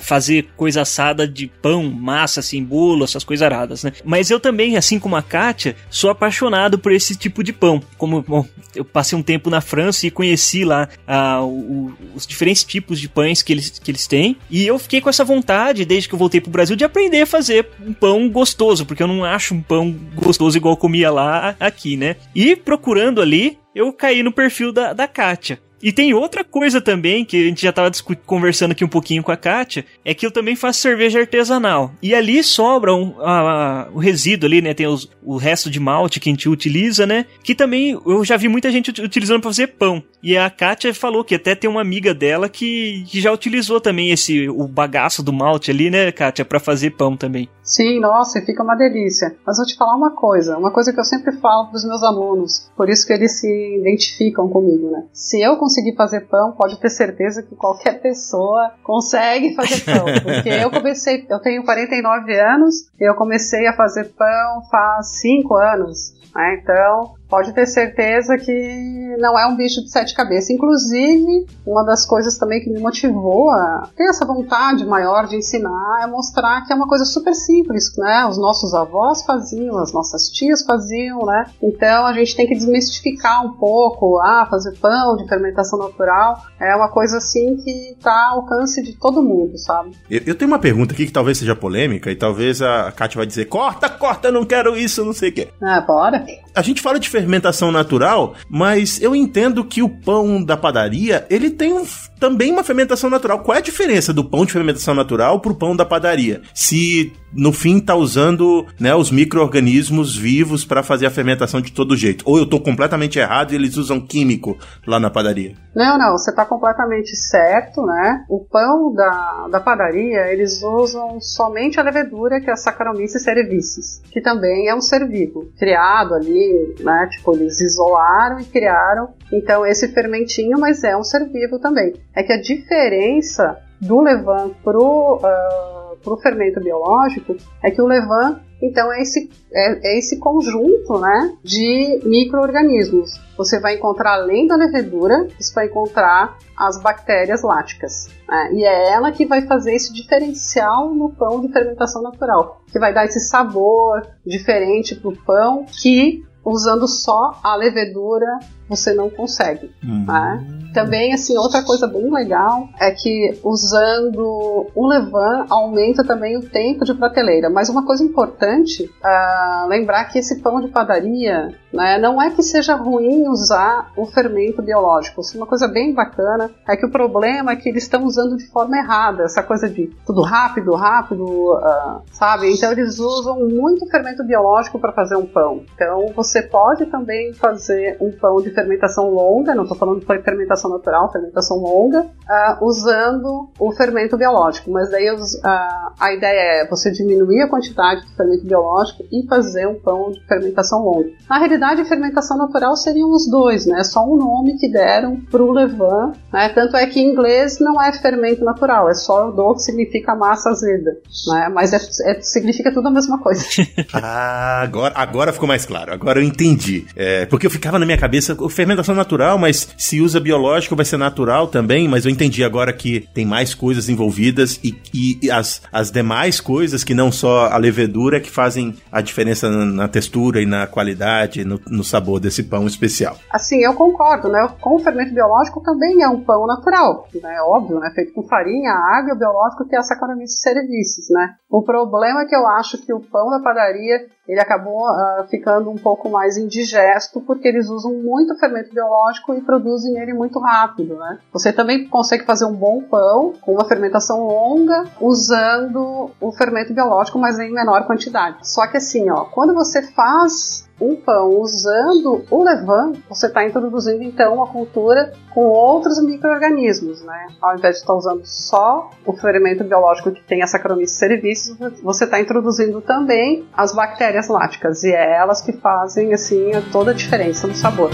fazer 0.00 0.46
coisa 0.56 0.82
assada 0.82 1.26
de 1.26 1.48
pão, 1.60 1.90
massa, 1.90 2.38
assim, 2.38 2.62
bolo, 2.62 3.02
essas 3.02 3.24
coisas 3.24 3.44
aradas, 3.54 3.84
né? 3.84 3.92
Mas 4.04 4.30
eu 4.30 4.40
também, 4.40 4.76
assim 4.76 4.98
como 4.98 5.16
a 5.16 5.22
Kátia, 5.22 5.76
sou 5.88 6.10
apaixonado 6.10 6.78
por 6.78 6.92
esse 6.92 7.16
tipo 7.16 7.42
de 7.42 7.52
pão. 7.52 7.82
Como 7.96 8.22
bom, 8.22 8.46
eu 8.74 8.84
passei 8.84 9.16
um 9.16 9.22
tempo 9.22 9.48
na 9.48 9.60
França 9.60 10.06
e 10.06 10.10
conheci 10.10 10.64
lá 10.64 10.88
ah, 11.06 11.42
o, 11.42 11.92
os 12.14 12.26
diferentes 12.26 12.64
tipos 12.64 13.00
de 13.00 13.08
pães 13.08 13.42
que 13.42 13.52
eles, 13.52 13.78
que 13.78 13.90
eles 13.90 14.06
têm. 14.06 14.36
E 14.50 14.66
eu 14.66 14.78
fiquei 14.78 15.00
com 15.00 15.08
essa 15.08 15.24
vontade, 15.24 15.84
desde 15.84 16.08
que 16.08 16.14
eu 16.14 16.18
voltei 16.18 16.40
pro 16.40 16.50
Brasil, 16.50 16.76
de 16.76 16.84
aprender 16.84 17.22
a 17.22 17.26
fazer 17.26 17.68
um 17.84 17.92
pão 17.92 18.28
gostoso, 18.28 18.84
porque 18.84 19.02
eu 19.02 19.08
não 19.08 19.24
acho 19.24 19.54
um 19.54 19.62
pão 19.62 19.94
gostoso 20.14 20.56
igual 20.56 20.74
eu 20.74 20.78
comia 20.78 21.10
lá 21.10 21.54
aqui, 21.60 21.96
né? 21.96 22.16
E 22.34 22.56
procurando 22.56 23.20
ali, 23.20 23.58
eu 23.74 23.92
caí 23.92 24.22
no 24.22 24.32
perfil 24.32 24.72
da, 24.72 24.92
da 24.92 25.06
Kátia. 25.06 25.60
E 25.84 25.92
tem 25.92 26.14
outra 26.14 26.42
coisa 26.42 26.80
também, 26.80 27.26
que 27.26 27.36
a 27.36 27.46
gente 27.46 27.60
já 27.60 27.70
tava 27.70 27.90
conversando 28.24 28.72
aqui 28.72 28.82
um 28.82 28.88
pouquinho 28.88 29.22
com 29.22 29.30
a 29.30 29.36
Kátia, 29.36 29.84
é 30.02 30.14
que 30.14 30.24
eu 30.24 30.30
também 30.30 30.56
faço 30.56 30.80
cerveja 30.80 31.20
artesanal. 31.20 31.92
E 32.02 32.14
ali 32.14 32.42
sobra 32.42 32.94
um, 32.94 33.14
a, 33.20 33.40
a, 33.82 33.88
o 33.90 33.98
resíduo 33.98 34.46
ali, 34.46 34.62
né? 34.62 34.72
Tem 34.72 34.86
os, 34.86 35.10
o 35.22 35.36
resto 35.36 35.68
de 35.68 35.78
malte 35.78 36.18
que 36.18 36.30
a 36.30 36.32
gente 36.32 36.48
utiliza, 36.48 37.06
né? 37.06 37.26
Que 37.42 37.54
também 37.54 38.00
eu 38.06 38.24
já 38.24 38.38
vi 38.38 38.48
muita 38.48 38.72
gente 38.72 38.98
utilizando 38.98 39.42
para 39.42 39.50
fazer 39.50 39.66
pão. 39.66 40.02
E 40.24 40.38
a 40.38 40.48
Kátia 40.48 40.94
falou 40.94 41.22
que 41.22 41.34
até 41.34 41.54
tem 41.54 41.68
uma 41.68 41.82
amiga 41.82 42.14
dela 42.14 42.48
que, 42.48 43.04
que 43.06 43.20
já 43.20 43.30
utilizou 43.30 43.78
também 43.78 44.10
esse 44.10 44.48
o 44.48 44.66
bagaço 44.66 45.22
do 45.22 45.34
malte 45.34 45.70
ali, 45.70 45.90
né, 45.90 46.10
Kátia, 46.10 46.46
para 46.46 46.58
fazer 46.58 46.92
pão 46.92 47.14
também. 47.14 47.46
Sim, 47.62 48.00
nossa, 48.00 48.40
fica 48.40 48.62
uma 48.62 48.74
delícia. 48.74 49.36
Mas 49.46 49.58
vou 49.58 49.66
te 49.66 49.76
falar 49.76 49.94
uma 49.94 50.12
coisa, 50.12 50.56
uma 50.56 50.70
coisa 50.70 50.94
que 50.94 50.98
eu 50.98 51.04
sempre 51.04 51.30
falo 51.32 51.66
para 51.66 51.76
os 51.76 51.84
meus 51.84 52.02
alunos, 52.02 52.70
por 52.74 52.88
isso 52.88 53.06
que 53.06 53.12
eles 53.12 53.38
se 53.38 53.76
identificam 53.78 54.48
comigo, 54.48 54.90
né? 54.90 55.04
Se 55.12 55.42
eu 55.42 55.58
conseguir 55.58 55.94
fazer 55.94 56.22
pão, 56.22 56.52
pode 56.52 56.80
ter 56.80 56.88
certeza 56.88 57.42
que 57.42 57.54
qualquer 57.54 58.00
pessoa 58.00 58.72
consegue 58.82 59.54
fazer 59.54 59.84
pão. 59.84 60.06
Porque 60.24 60.48
eu 60.48 60.70
comecei, 60.70 61.26
eu 61.28 61.38
tenho 61.40 61.62
49 61.64 62.40
anos, 62.40 62.88
e 62.98 63.06
eu 63.06 63.14
comecei 63.14 63.66
a 63.66 63.76
fazer 63.76 64.04
pão 64.16 64.62
faz 64.70 65.20
5 65.20 65.54
anos. 65.54 66.14
Né? 66.34 66.60
Então, 66.62 67.14
pode 67.34 67.52
ter 67.52 67.66
certeza 67.66 68.38
que 68.38 69.16
não 69.18 69.36
é 69.36 69.44
um 69.44 69.56
bicho 69.56 69.82
de 69.82 69.90
sete 69.90 70.14
cabeças. 70.14 70.50
Inclusive, 70.50 71.46
uma 71.66 71.82
das 71.82 72.06
coisas 72.06 72.38
também 72.38 72.60
que 72.60 72.70
me 72.70 72.78
motivou 72.78 73.50
a 73.50 73.88
ter 73.96 74.04
essa 74.04 74.24
vontade 74.24 74.86
maior 74.86 75.26
de 75.26 75.34
ensinar 75.34 76.00
é 76.00 76.06
mostrar 76.06 76.64
que 76.64 76.72
é 76.72 76.76
uma 76.76 76.86
coisa 76.86 77.04
super 77.04 77.34
simples, 77.34 77.92
né? 77.96 78.24
Os 78.26 78.38
nossos 78.38 78.72
avós 78.72 79.24
faziam, 79.24 79.78
as 79.78 79.92
nossas 79.92 80.28
tias 80.28 80.62
faziam, 80.62 81.26
né? 81.26 81.46
Então 81.60 82.06
a 82.06 82.12
gente 82.12 82.36
tem 82.36 82.46
que 82.46 82.54
desmistificar 82.54 83.44
um 83.44 83.54
pouco, 83.54 84.20
ah, 84.20 84.46
fazer 84.48 84.78
pão 84.78 85.16
de 85.16 85.26
fermentação 85.26 85.80
natural 85.80 86.40
é 86.60 86.76
uma 86.76 86.88
coisa 86.88 87.16
assim 87.16 87.56
que 87.56 87.94
está 87.98 88.28
ao 88.30 88.42
alcance 88.42 88.80
de 88.80 88.92
todo 88.92 89.20
mundo, 89.22 89.58
sabe? 89.58 89.90
Eu, 90.08 90.36
tenho 90.36 90.50
uma 90.50 90.58
pergunta 90.58 90.94
aqui 90.94 91.06
que 91.06 91.12
talvez 91.12 91.38
seja 91.38 91.56
polêmica 91.56 92.12
e 92.12 92.16
talvez 92.16 92.62
a 92.62 92.92
Kátia 92.92 93.18
vai 93.18 93.26
dizer: 93.26 93.46
corta, 93.46 93.88
corta, 93.88 94.30
não 94.30 94.44
quero 94.44 94.76
isso, 94.76 95.04
não 95.04 95.12
sei 95.12 95.30
o 95.30 95.32
quê. 95.32 95.48
Ah, 95.60 95.80
bora. 95.80 96.24
A 96.54 96.62
gente 96.62 96.80
fala 96.80 97.00
de 97.00 97.08
fermentação 97.24 97.72
natural, 97.72 98.34
mas 98.48 99.00
eu 99.00 99.16
entendo 99.16 99.64
que 99.64 99.82
o 99.82 99.88
pão 99.88 100.44
da 100.44 100.56
padaria, 100.56 101.26
ele 101.30 101.50
tem 101.50 101.72
um, 101.72 101.84
também 102.20 102.52
uma 102.52 102.62
fermentação 102.62 103.08
natural. 103.08 103.40
Qual 103.40 103.54
é 103.54 103.58
a 103.58 103.62
diferença 103.62 104.12
do 104.12 104.24
pão 104.24 104.44
de 104.44 104.52
fermentação 104.52 104.94
natural 104.94 105.40
pro 105.40 105.54
pão 105.54 105.74
da 105.74 105.84
padaria? 105.84 106.42
Se 106.52 107.12
no 107.34 107.52
fim 107.52 107.80
tá 107.80 107.94
usando, 107.94 108.66
né, 108.78 108.94
os 108.94 109.10
micro-organismos 109.10 110.16
vivos 110.16 110.64
para 110.64 110.82
fazer 110.82 111.06
a 111.06 111.10
fermentação 111.10 111.60
de 111.60 111.72
todo 111.72 111.96
jeito. 111.96 112.24
Ou 112.26 112.38
eu 112.38 112.46
tô 112.46 112.60
completamente 112.60 113.18
errado 113.18 113.52
e 113.52 113.56
eles 113.56 113.76
usam 113.76 114.00
químico 114.00 114.56
lá 114.86 115.00
na 115.00 115.10
padaria? 115.10 115.54
Não, 115.74 115.98
não, 115.98 116.12
você 116.12 116.32
tá 116.32 116.44
completamente 116.44 117.16
certo, 117.16 117.84
né? 117.84 118.24
O 118.28 118.44
pão 118.44 118.94
da, 118.94 119.48
da 119.50 119.60
padaria, 119.60 120.32
eles 120.32 120.62
usam 120.62 121.20
somente 121.20 121.80
a 121.80 121.82
levedura, 121.82 122.40
que 122.40 122.48
é 122.48 122.52
a 122.52 122.56
Saccharomyces 122.56 123.22
cerevisiae, 123.22 124.02
que 124.12 124.20
também 124.20 124.68
é 124.68 124.74
um 124.74 124.80
ser 124.80 125.06
vivo, 125.08 125.48
criado 125.58 126.14
ali, 126.14 126.76
né? 126.80 127.08
Tipo, 127.16 127.34
eles 127.34 127.60
isolaram 127.60 128.40
e 128.40 128.44
criaram, 128.44 129.14
então, 129.32 129.66
esse 129.66 129.88
fermentinho, 129.88 130.58
mas 130.58 130.84
é 130.84 130.96
um 130.96 131.02
ser 131.02 131.24
vivo 131.28 131.58
também. 131.58 131.94
É 132.14 132.22
que 132.22 132.32
a 132.32 132.40
diferença 132.40 133.58
do 133.80 134.00
levain 134.00 134.54
pro... 134.62 135.16
Uh, 135.16 135.84
para 136.04 136.12
o 136.12 136.18
fermento 136.18 136.60
biológico 136.60 137.34
é 137.62 137.70
que 137.70 137.80
o 137.80 137.86
levain, 137.86 138.36
então, 138.62 138.92
é 138.92 139.00
esse, 139.00 139.30
é, 139.52 139.94
é 139.94 139.98
esse 139.98 140.18
conjunto 140.18 140.98
né, 140.98 141.34
de 141.42 142.00
micro-organismos. 142.04 143.10
Você 143.36 143.58
vai 143.58 143.74
encontrar, 143.74 144.14
além 144.14 144.46
da 144.46 144.54
levedura, 144.54 145.26
você 145.38 145.52
vai 145.54 145.66
encontrar 145.66 146.38
as 146.56 146.80
bactérias 146.80 147.42
láticas. 147.42 148.08
Né? 148.28 148.50
E 148.52 148.64
é 148.64 148.92
ela 148.92 149.10
que 149.10 149.26
vai 149.26 149.42
fazer 149.46 149.74
esse 149.74 149.92
diferencial 149.92 150.94
no 150.94 151.10
pão 151.10 151.40
de 151.40 151.52
fermentação 151.52 152.02
natural, 152.02 152.62
que 152.70 152.78
vai 152.78 152.94
dar 152.94 153.04
esse 153.04 153.20
sabor 153.20 154.06
diferente 154.24 154.94
para 154.94 155.08
o 155.08 155.16
pão 155.24 155.66
que 155.82 156.22
usando 156.44 156.86
só 156.86 157.38
a 157.42 157.56
levedura 157.56 158.38
você 158.68 158.92
não 158.92 159.10
consegue. 159.10 159.70
Uhum. 159.82 160.04
Né? 160.06 160.70
Também, 160.72 161.12
assim, 161.12 161.36
outra 161.36 161.62
coisa 161.62 161.86
bem 161.86 162.12
legal 162.12 162.68
é 162.80 162.90
que 162.90 163.38
usando 163.42 164.66
o 164.74 164.86
levain 164.86 165.46
aumenta 165.48 166.04
também 166.04 166.36
o 166.36 166.42
tempo 166.42 166.84
de 166.84 166.94
prateleira. 166.94 167.48
Mas 167.48 167.68
uma 167.68 167.84
coisa 167.84 168.02
importante, 168.02 168.84
uh, 168.84 169.68
lembrar 169.68 170.04
que 170.06 170.18
esse 170.18 170.40
pão 170.40 170.60
de 170.60 170.68
padaria, 170.68 171.48
né, 171.74 171.98
não 171.98 172.22
é 172.22 172.30
que 172.30 172.42
seja 172.42 172.74
ruim 172.76 173.28
usar 173.28 173.90
o 173.96 174.06
fermento 174.06 174.62
biológico. 174.62 175.20
É 175.20 175.36
uma 175.36 175.46
coisa 175.46 175.66
bem 175.66 175.92
bacana. 175.92 176.50
É 176.68 176.76
que 176.76 176.86
o 176.86 176.90
problema 176.90 177.52
é 177.52 177.56
que 177.56 177.68
eles 177.68 177.82
estão 177.82 178.04
usando 178.04 178.36
de 178.36 178.46
forma 178.46 178.78
errada. 178.78 179.24
Essa 179.24 179.42
coisa 179.42 179.68
de 179.68 179.90
tudo 180.06 180.22
rápido, 180.22 180.74
rápido, 180.74 181.24
uh, 181.24 182.00
sabe? 182.12 182.52
Então 182.52 182.70
eles 182.70 182.98
usam 182.98 183.40
muito 183.48 183.86
fermento 183.90 184.24
biológico 184.24 184.78
para 184.78 184.92
fazer 184.92 185.16
um 185.16 185.26
pão. 185.26 185.64
Então 185.74 186.12
você 186.14 186.42
pode 186.42 186.86
também 186.86 187.32
fazer 187.34 187.96
um 188.00 188.12
pão 188.12 188.40
de 188.40 188.50
fermentação 188.50 189.10
longa, 189.10 189.54
não 189.54 189.64
estou 189.64 189.76
falando 189.76 190.00
de 190.00 190.06
fermentação 190.06 190.70
natural, 190.70 191.10
fermentação 191.10 191.58
longa, 191.58 192.02
uh, 192.02 192.64
usando 192.64 193.50
o 193.58 193.72
fermento 193.72 194.16
biológico. 194.16 194.70
Mas 194.70 194.90
daí 194.90 195.10
uh, 195.10 195.92
a 195.98 196.12
ideia 196.12 196.62
é 196.62 196.68
você 196.68 196.92
diminuir 196.92 197.42
a 197.42 197.48
quantidade 197.48 198.06
de 198.06 198.16
fermento 198.16 198.46
biológico 198.46 199.02
e 199.10 199.26
fazer 199.26 199.66
um 199.66 199.80
pão 199.80 200.12
de 200.12 200.24
fermentação 200.26 200.84
longa. 200.84 201.10
Na 201.28 201.38
realidade, 201.38 201.63
verdade, 201.64 201.88
fermentação 201.88 202.36
natural 202.36 202.76
seriam 202.76 203.10
os 203.10 203.28
dois, 203.28 203.64
né? 203.66 203.82
Só 203.84 204.04
um 204.04 204.16
nome 204.16 204.58
que 204.58 204.70
deram 204.70 205.16
para 205.16 205.42
o 205.42 205.50
levain, 205.50 206.12
né? 206.32 206.48
Tanto 206.50 206.76
é 206.76 206.86
que 206.86 207.00
em 207.00 207.10
inglês 207.10 207.58
não 207.58 207.82
é 207.82 207.92
fermento 207.92 208.44
natural, 208.44 208.90
é 208.90 208.94
só 208.94 209.28
o 209.28 209.32
do 209.32 209.54
que 209.54 209.62
significa 209.62 210.14
massa 210.14 210.50
azeda, 210.50 210.96
né? 211.28 211.50
Mas 211.52 211.72
é, 211.72 211.76
é, 212.10 212.20
significa 212.20 212.72
tudo 212.72 212.88
a 212.88 212.90
mesma 212.90 213.18
coisa. 213.18 213.44
ah, 213.94 214.60
agora, 214.62 214.92
agora 214.96 215.32
ficou 215.32 215.48
mais 215.48 215.64
claro. 215.64 215.92
Agora 215.92 216.20
eu 216.20 216.24
entendi. 216.24 216.86
É, 216.94 217.24
porque 217.26 217.46
eu 217.46 217.50
ficava 217.50 217.78
na 217.78 217.86
minha 217.86 217.98
cabeça, 217.98 218.36
fermentação 218.50 218.94
natural, 218.94 219.38
mas 219.38 219.68
se 219.78 220.00
usa 220.00 220.20
biológico 220.20 220.76
vai 220.76 220.84
ser 220.84 220.96
natural 220.96 221.48
também, 221.48 221.88
mas 221.88 222.04
eu 222.04 222.10
entendi 222.10 222.44
agora 222.44 222.72
que 222.72 223.08
tem 223.14 223.24
mais 223.24 223.54
coisas 223.54 223.88
envolvidas 223.88 224.60
e, 224.62 224.74
e 224.92 225.30
as, 225.30 225.62
as 225.72 225.90
demais 225.90 226.40
coisas 226.40 226.84
que 226.84 226.94
não 226.94 227.10
só 227.10 227.46
a 227.46 227.56
levedura 227.56 228.20
que 228.20 228.30
fazem 228.30 228.74
a 228.90 229.00
diferença 229.00 229.48
na, 229.48 229.64
na 229.64 229.88
textura 229.88 230.42
e 230.42 230.46
na 230.46 230.66
qualidade, 230.66 231.44
no, 231.44 231.53
no, 231.70 231.84
sabor 231.84 232.20
desse 232.20 232.42
pão 232.42 232.66
especial. 232.66 233.16
Assim, 233.30 233.62
eu 233.62 233.74
concordo, 233.74 234.28
né? 234.28 234.48
Com 234.60 234.76
o 234.76 234.78
fermento 234.78 235.12
biológico 235.12 235.62
também 235.62 236.02
é 236.02 236.08
um 236.08 236.22
pão 236.22 236.46
natural, 236.46 237.08
né? 237.14 237.36
Óbvio, 237.42 237.78
né? 237.78 237.90
Feito 237.94 238.12
com 238.12 238.22
farinha, 238.22 238.72
água, 238.72 239.14
biológico 239.14 239.66
que 239.68 239.76
é 239.76 239.78
essa 239.78 239.94
economia 239.94 240.24
de 240.24 240.38
serviços, 240.38 241.06
né? 241.10 241.34
O 241.50 241.62
problema 241.62 242.22
é 242.22 242.26
que 242.26 242.36
eu 242.36 242.46
acho 242.48 242.78
que 242.78 242.92
o 242.92 243.00
pão 243.00 243.30
da 243.30 243.40
padaria 243.40 244.06
ele 244.28 244.40
acabou 244.40 244.88
uh, 244.88 245.26
ficando 245.28 245.70
um 245.70 245.76
pouco 245.76 246.08
mais 246.08 246.36
indigesto 246.36 247.20
porque 247.20 247.46
eles 247.46 247.68
usam 247.68 247.92
muito 247.94 248.36
fermento 248.38 248.72
biológico 248.72 249.34
e 249.34 249.42
produzem 249.42 249.98
ele 249.98 250.14
muito 250.14 250.38
rápido, 250.38 250.96
né? 250.96 251.18
Você 251.32 251.52
também 251.52 251.86
consegue 251.88 252.24
fazer 252.24 252.44
um 252.46 252.54
bom 252.54 252.82
pão 252.82 253.34
com 253.40 253.52
uma 253.52 253.66
fermentação 253.66 254.26
longa 254.26 254.84
usando 255.00 256.10
o 256.20 256.32
fermento 256.32 256.72
biológico, 256.72 257.18
mas 257.18 257.38
em 257.38 257.52
menor 257.52 257.86
quantidade. 257.86 258.38
Só 258.42 258.66
que 258.66 258.78
assim, 258.78 259.10
ó, 259.10 259.26
quando 259.26 259.54
você 259.54 259.82
faz 259.82 260.64
um 260.80 260.96
pão 260.96 261.40
usando 261.40 262.24
o 262.30 262.42
levain, 262.42 263.02
você 263.08 263.26
está 263.26 263.46
introduzindo 263.46 264.02
então 264.02 264.42
a 264.42 264.48
cultura 264.48 265.12
com 265.32 265.42
outros 265.46 266.02
micro-organismos, 266.02 267.02
né? 267.02 267.28
Ao 267.40 267.56
invés 267.56 267.76
de 267.76 267.80
estar 267.82 267.94
usando 267.94 268.24
só 268.24 268.90
o 269.06 269.12
fermento 269.12 269.64
biológico 269.64 270.10
que 270.10 270.22
tem 270.22 270.42
essa 270.42 270.54
Saccharomyces 270.54 270.98
cerevisiae, 270.98 271.56
você 271.82 272.04
está 272.04 272.20
introduzindo 272.20 272.80
também 272.80 273.46
as 273.56 273.74
bactérias 273.74 274.13
láticas 274.28 274.82
e 274.84 274.92
é 274.92 275.16
elas 275.16 275.40
que 275.40 275.52
fazem 275.52 276.12
assim 276.12 276.50
toda 276.72 276.90
a 276.90 276.94
diferença 276.94 277.46
no 277.46 277.54
sabor. 277.54 277.90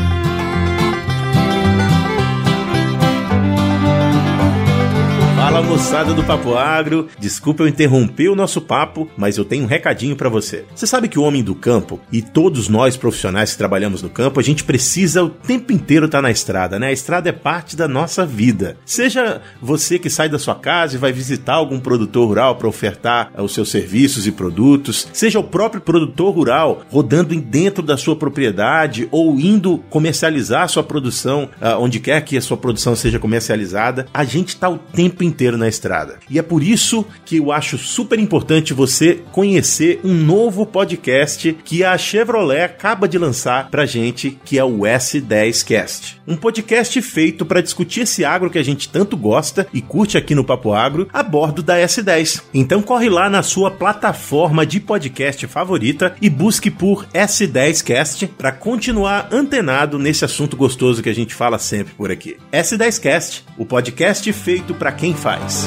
Fala 5.40 5.62
moçada 5.62 6.12
do 6.12 6.22
Papo 6.22 6.54
Agro, 6.54 7.08
desculpa 7.18 7.62
eu 7.62 7.66
interromper 7.66 8.28
o 8.28 8.36
nosso 8.36 8.60
papo, 8.60 9.08
mas 9.16 9.38
eu 9.38 9.44
tenho 9.44 9.64
um 9.64 9.66
recadinho 9.66 10.14
para 10.14 10.28
você. 10.28 10.66
Você 10.76 10.86
sabe 10.86 11.08
que 11.08 11.18
o 11.18 11.22
homem 11.22 11.42
do 11.42 11.54
campo 11.54 11.98
e 12.12 12.20
todos 12.20 12.68
nós 12.68 12.94
profissionais 12.94 13.52
que 13.52 13.58
trabalhamos 13.58 14.02
no 14.02 14.10
campo, 14.10 14.38
a 14.38 14.42
gente 14.42 14.62
precisa 14.62 15.24
o 15.24 15.30
tempo 15.30 15.72
inteiro 15.72 16.04
estar 16.04 16.18
tá 16.18 16.22
na 16.22 16.30
estrada, 16.30 16.78
né? 16.78 16.88
A 16.88 16.92
estrada 16.92 17.30
é 17.30 17.32
parte 17.32 17.74
da 17.74 17.88
nossa 17.88 18.26
vida. 18.26 18.76
Seja 18.84 19.40
você 19.62 19.98
que 19.98 20.10
sai 20.10 20.28
da 20.28 20.38
sua 20.38 20.54
casa 20.54 20.96
e 20.96 20.98
vai 20.98 21.10
visitar 21.10 21.54
algum 21.54 21.80
produtor 21.80 22.28
rural 22.28 22.56
para 22.56 22.68
ofertar 22.68 23.32
eh, 23.34 23.40
os 23.40 23.54
seus 23.54 23.70
serviços 23.70 24.26
e 24.26 24.32
produtos, 24.32 25.08
seja 25.10 25.40
o 25.40 25.44
próprio 25.44 25.80
produtor 25.80 26.34
rural 26.34 26.82
rodando 26.90 27.34
dentro 27.34 27.82
da 27.82 27.96
sua 27.96 28.14
propriedade 28.14 29.08
ou 29.10 29.40
indo 29.40 29.78
comercializar 29.88 30.64
a 30.64 30.68
sua 30.68 30.82
produção 30.82 31.48
uh, 31.62 31.80
onde 31.80 31.98
quer 31.98 32.20
que 32.20 32.36
a 32.36 32.42
sua 32.42 32.58
produção 32.58 32.94
seja 32.94 33.18
comercializada, 33.18 34.06
a 34.12 34.22
gente 34.22 34.48
está 34.48 34.68
o 34.68 34.76
tempo 34.76 35.24
inteiro 35.24 35.29
inteiro 35.30 35.56
na 35.56 35.68
estrada. 35.68 36.18
E 36.28 36.38
é 36.38 36.42
por 36.42 36.62
isso 36.62 37.06
que 37.24 37.36
eu 37.36 37.52
acho 37.52 37.78
super 37.78 38.18
importante 38.18 38.74
você 38.74 39.22
conhecer 39.32 40.00
um 40.04 40.12
novo 40.12 40.66
podcast 40.66 41.56
que 41.64 41.82
a 41.84 41.96
Chevrolet 41.96 42.62
acaba 42.62 43.08
de 43.08 43.18
lançar 43.18 43.70
pra 43.70 43.86
gente, 43.86 44.38
que 44.44 44.58
é 44.58 44.64
o 44.64 44.80
S10Cast. 44.80 46.18
Um 46.26 46.36
podcast 46.36 47.00
feito 47.00 47.46
para 47.46 47.60
discutir 47.60 48.02
esse 48.02 48.24
agro 48.24 48.50
que 48.50 48.58
a 48.58 48.62
gente 48.62 48.88
tanto 48.88 49.16
gosta 49.16 49.66
e 49.72 49.80
curte 49.80 50.18
aqui 50.18 50.34
no 50.34 50.44
Papo 50.44 50.72
Agro 50.72 51.08
a 51.12 51.22
bordo 51.22 51.62
da 51.62 51.78
S10. 51.78 52.42
Então 52.52 52.82
corre 52.82 53.08
lá 53.08 53.30
na 53.30 53.42
sua 53.42 53.70
plataforma 53.70 54.66
de 54.66 54.80
podcast 54.80 55.46
favorita 55.46 56.14
e 56.20 56.28
busque 56.28 56.70
por 56.70 57.06
S10Cast 57.14 58.28
para 58.36 58.52
continuar 58.52 59.28
antenado 59.30 59.98
nesse 59.98 60.24
assunto 60.24 60.56
gostoso 60.56 61.02
que 61.02 61.08
a 61.08 61.14
gente 61.14 61.34
fala 61.34 61.58
sempre 61.58 61.94
por 61.94 62.10
aqui. 62.10 62.36
S10Cast, 62.52 63.42
o 63.56 63.64
podcast 63.64 64.32
feito 64.32 64.74
para 64.74 64.92
quem 64.92 65.14
faz. 65.20 65.66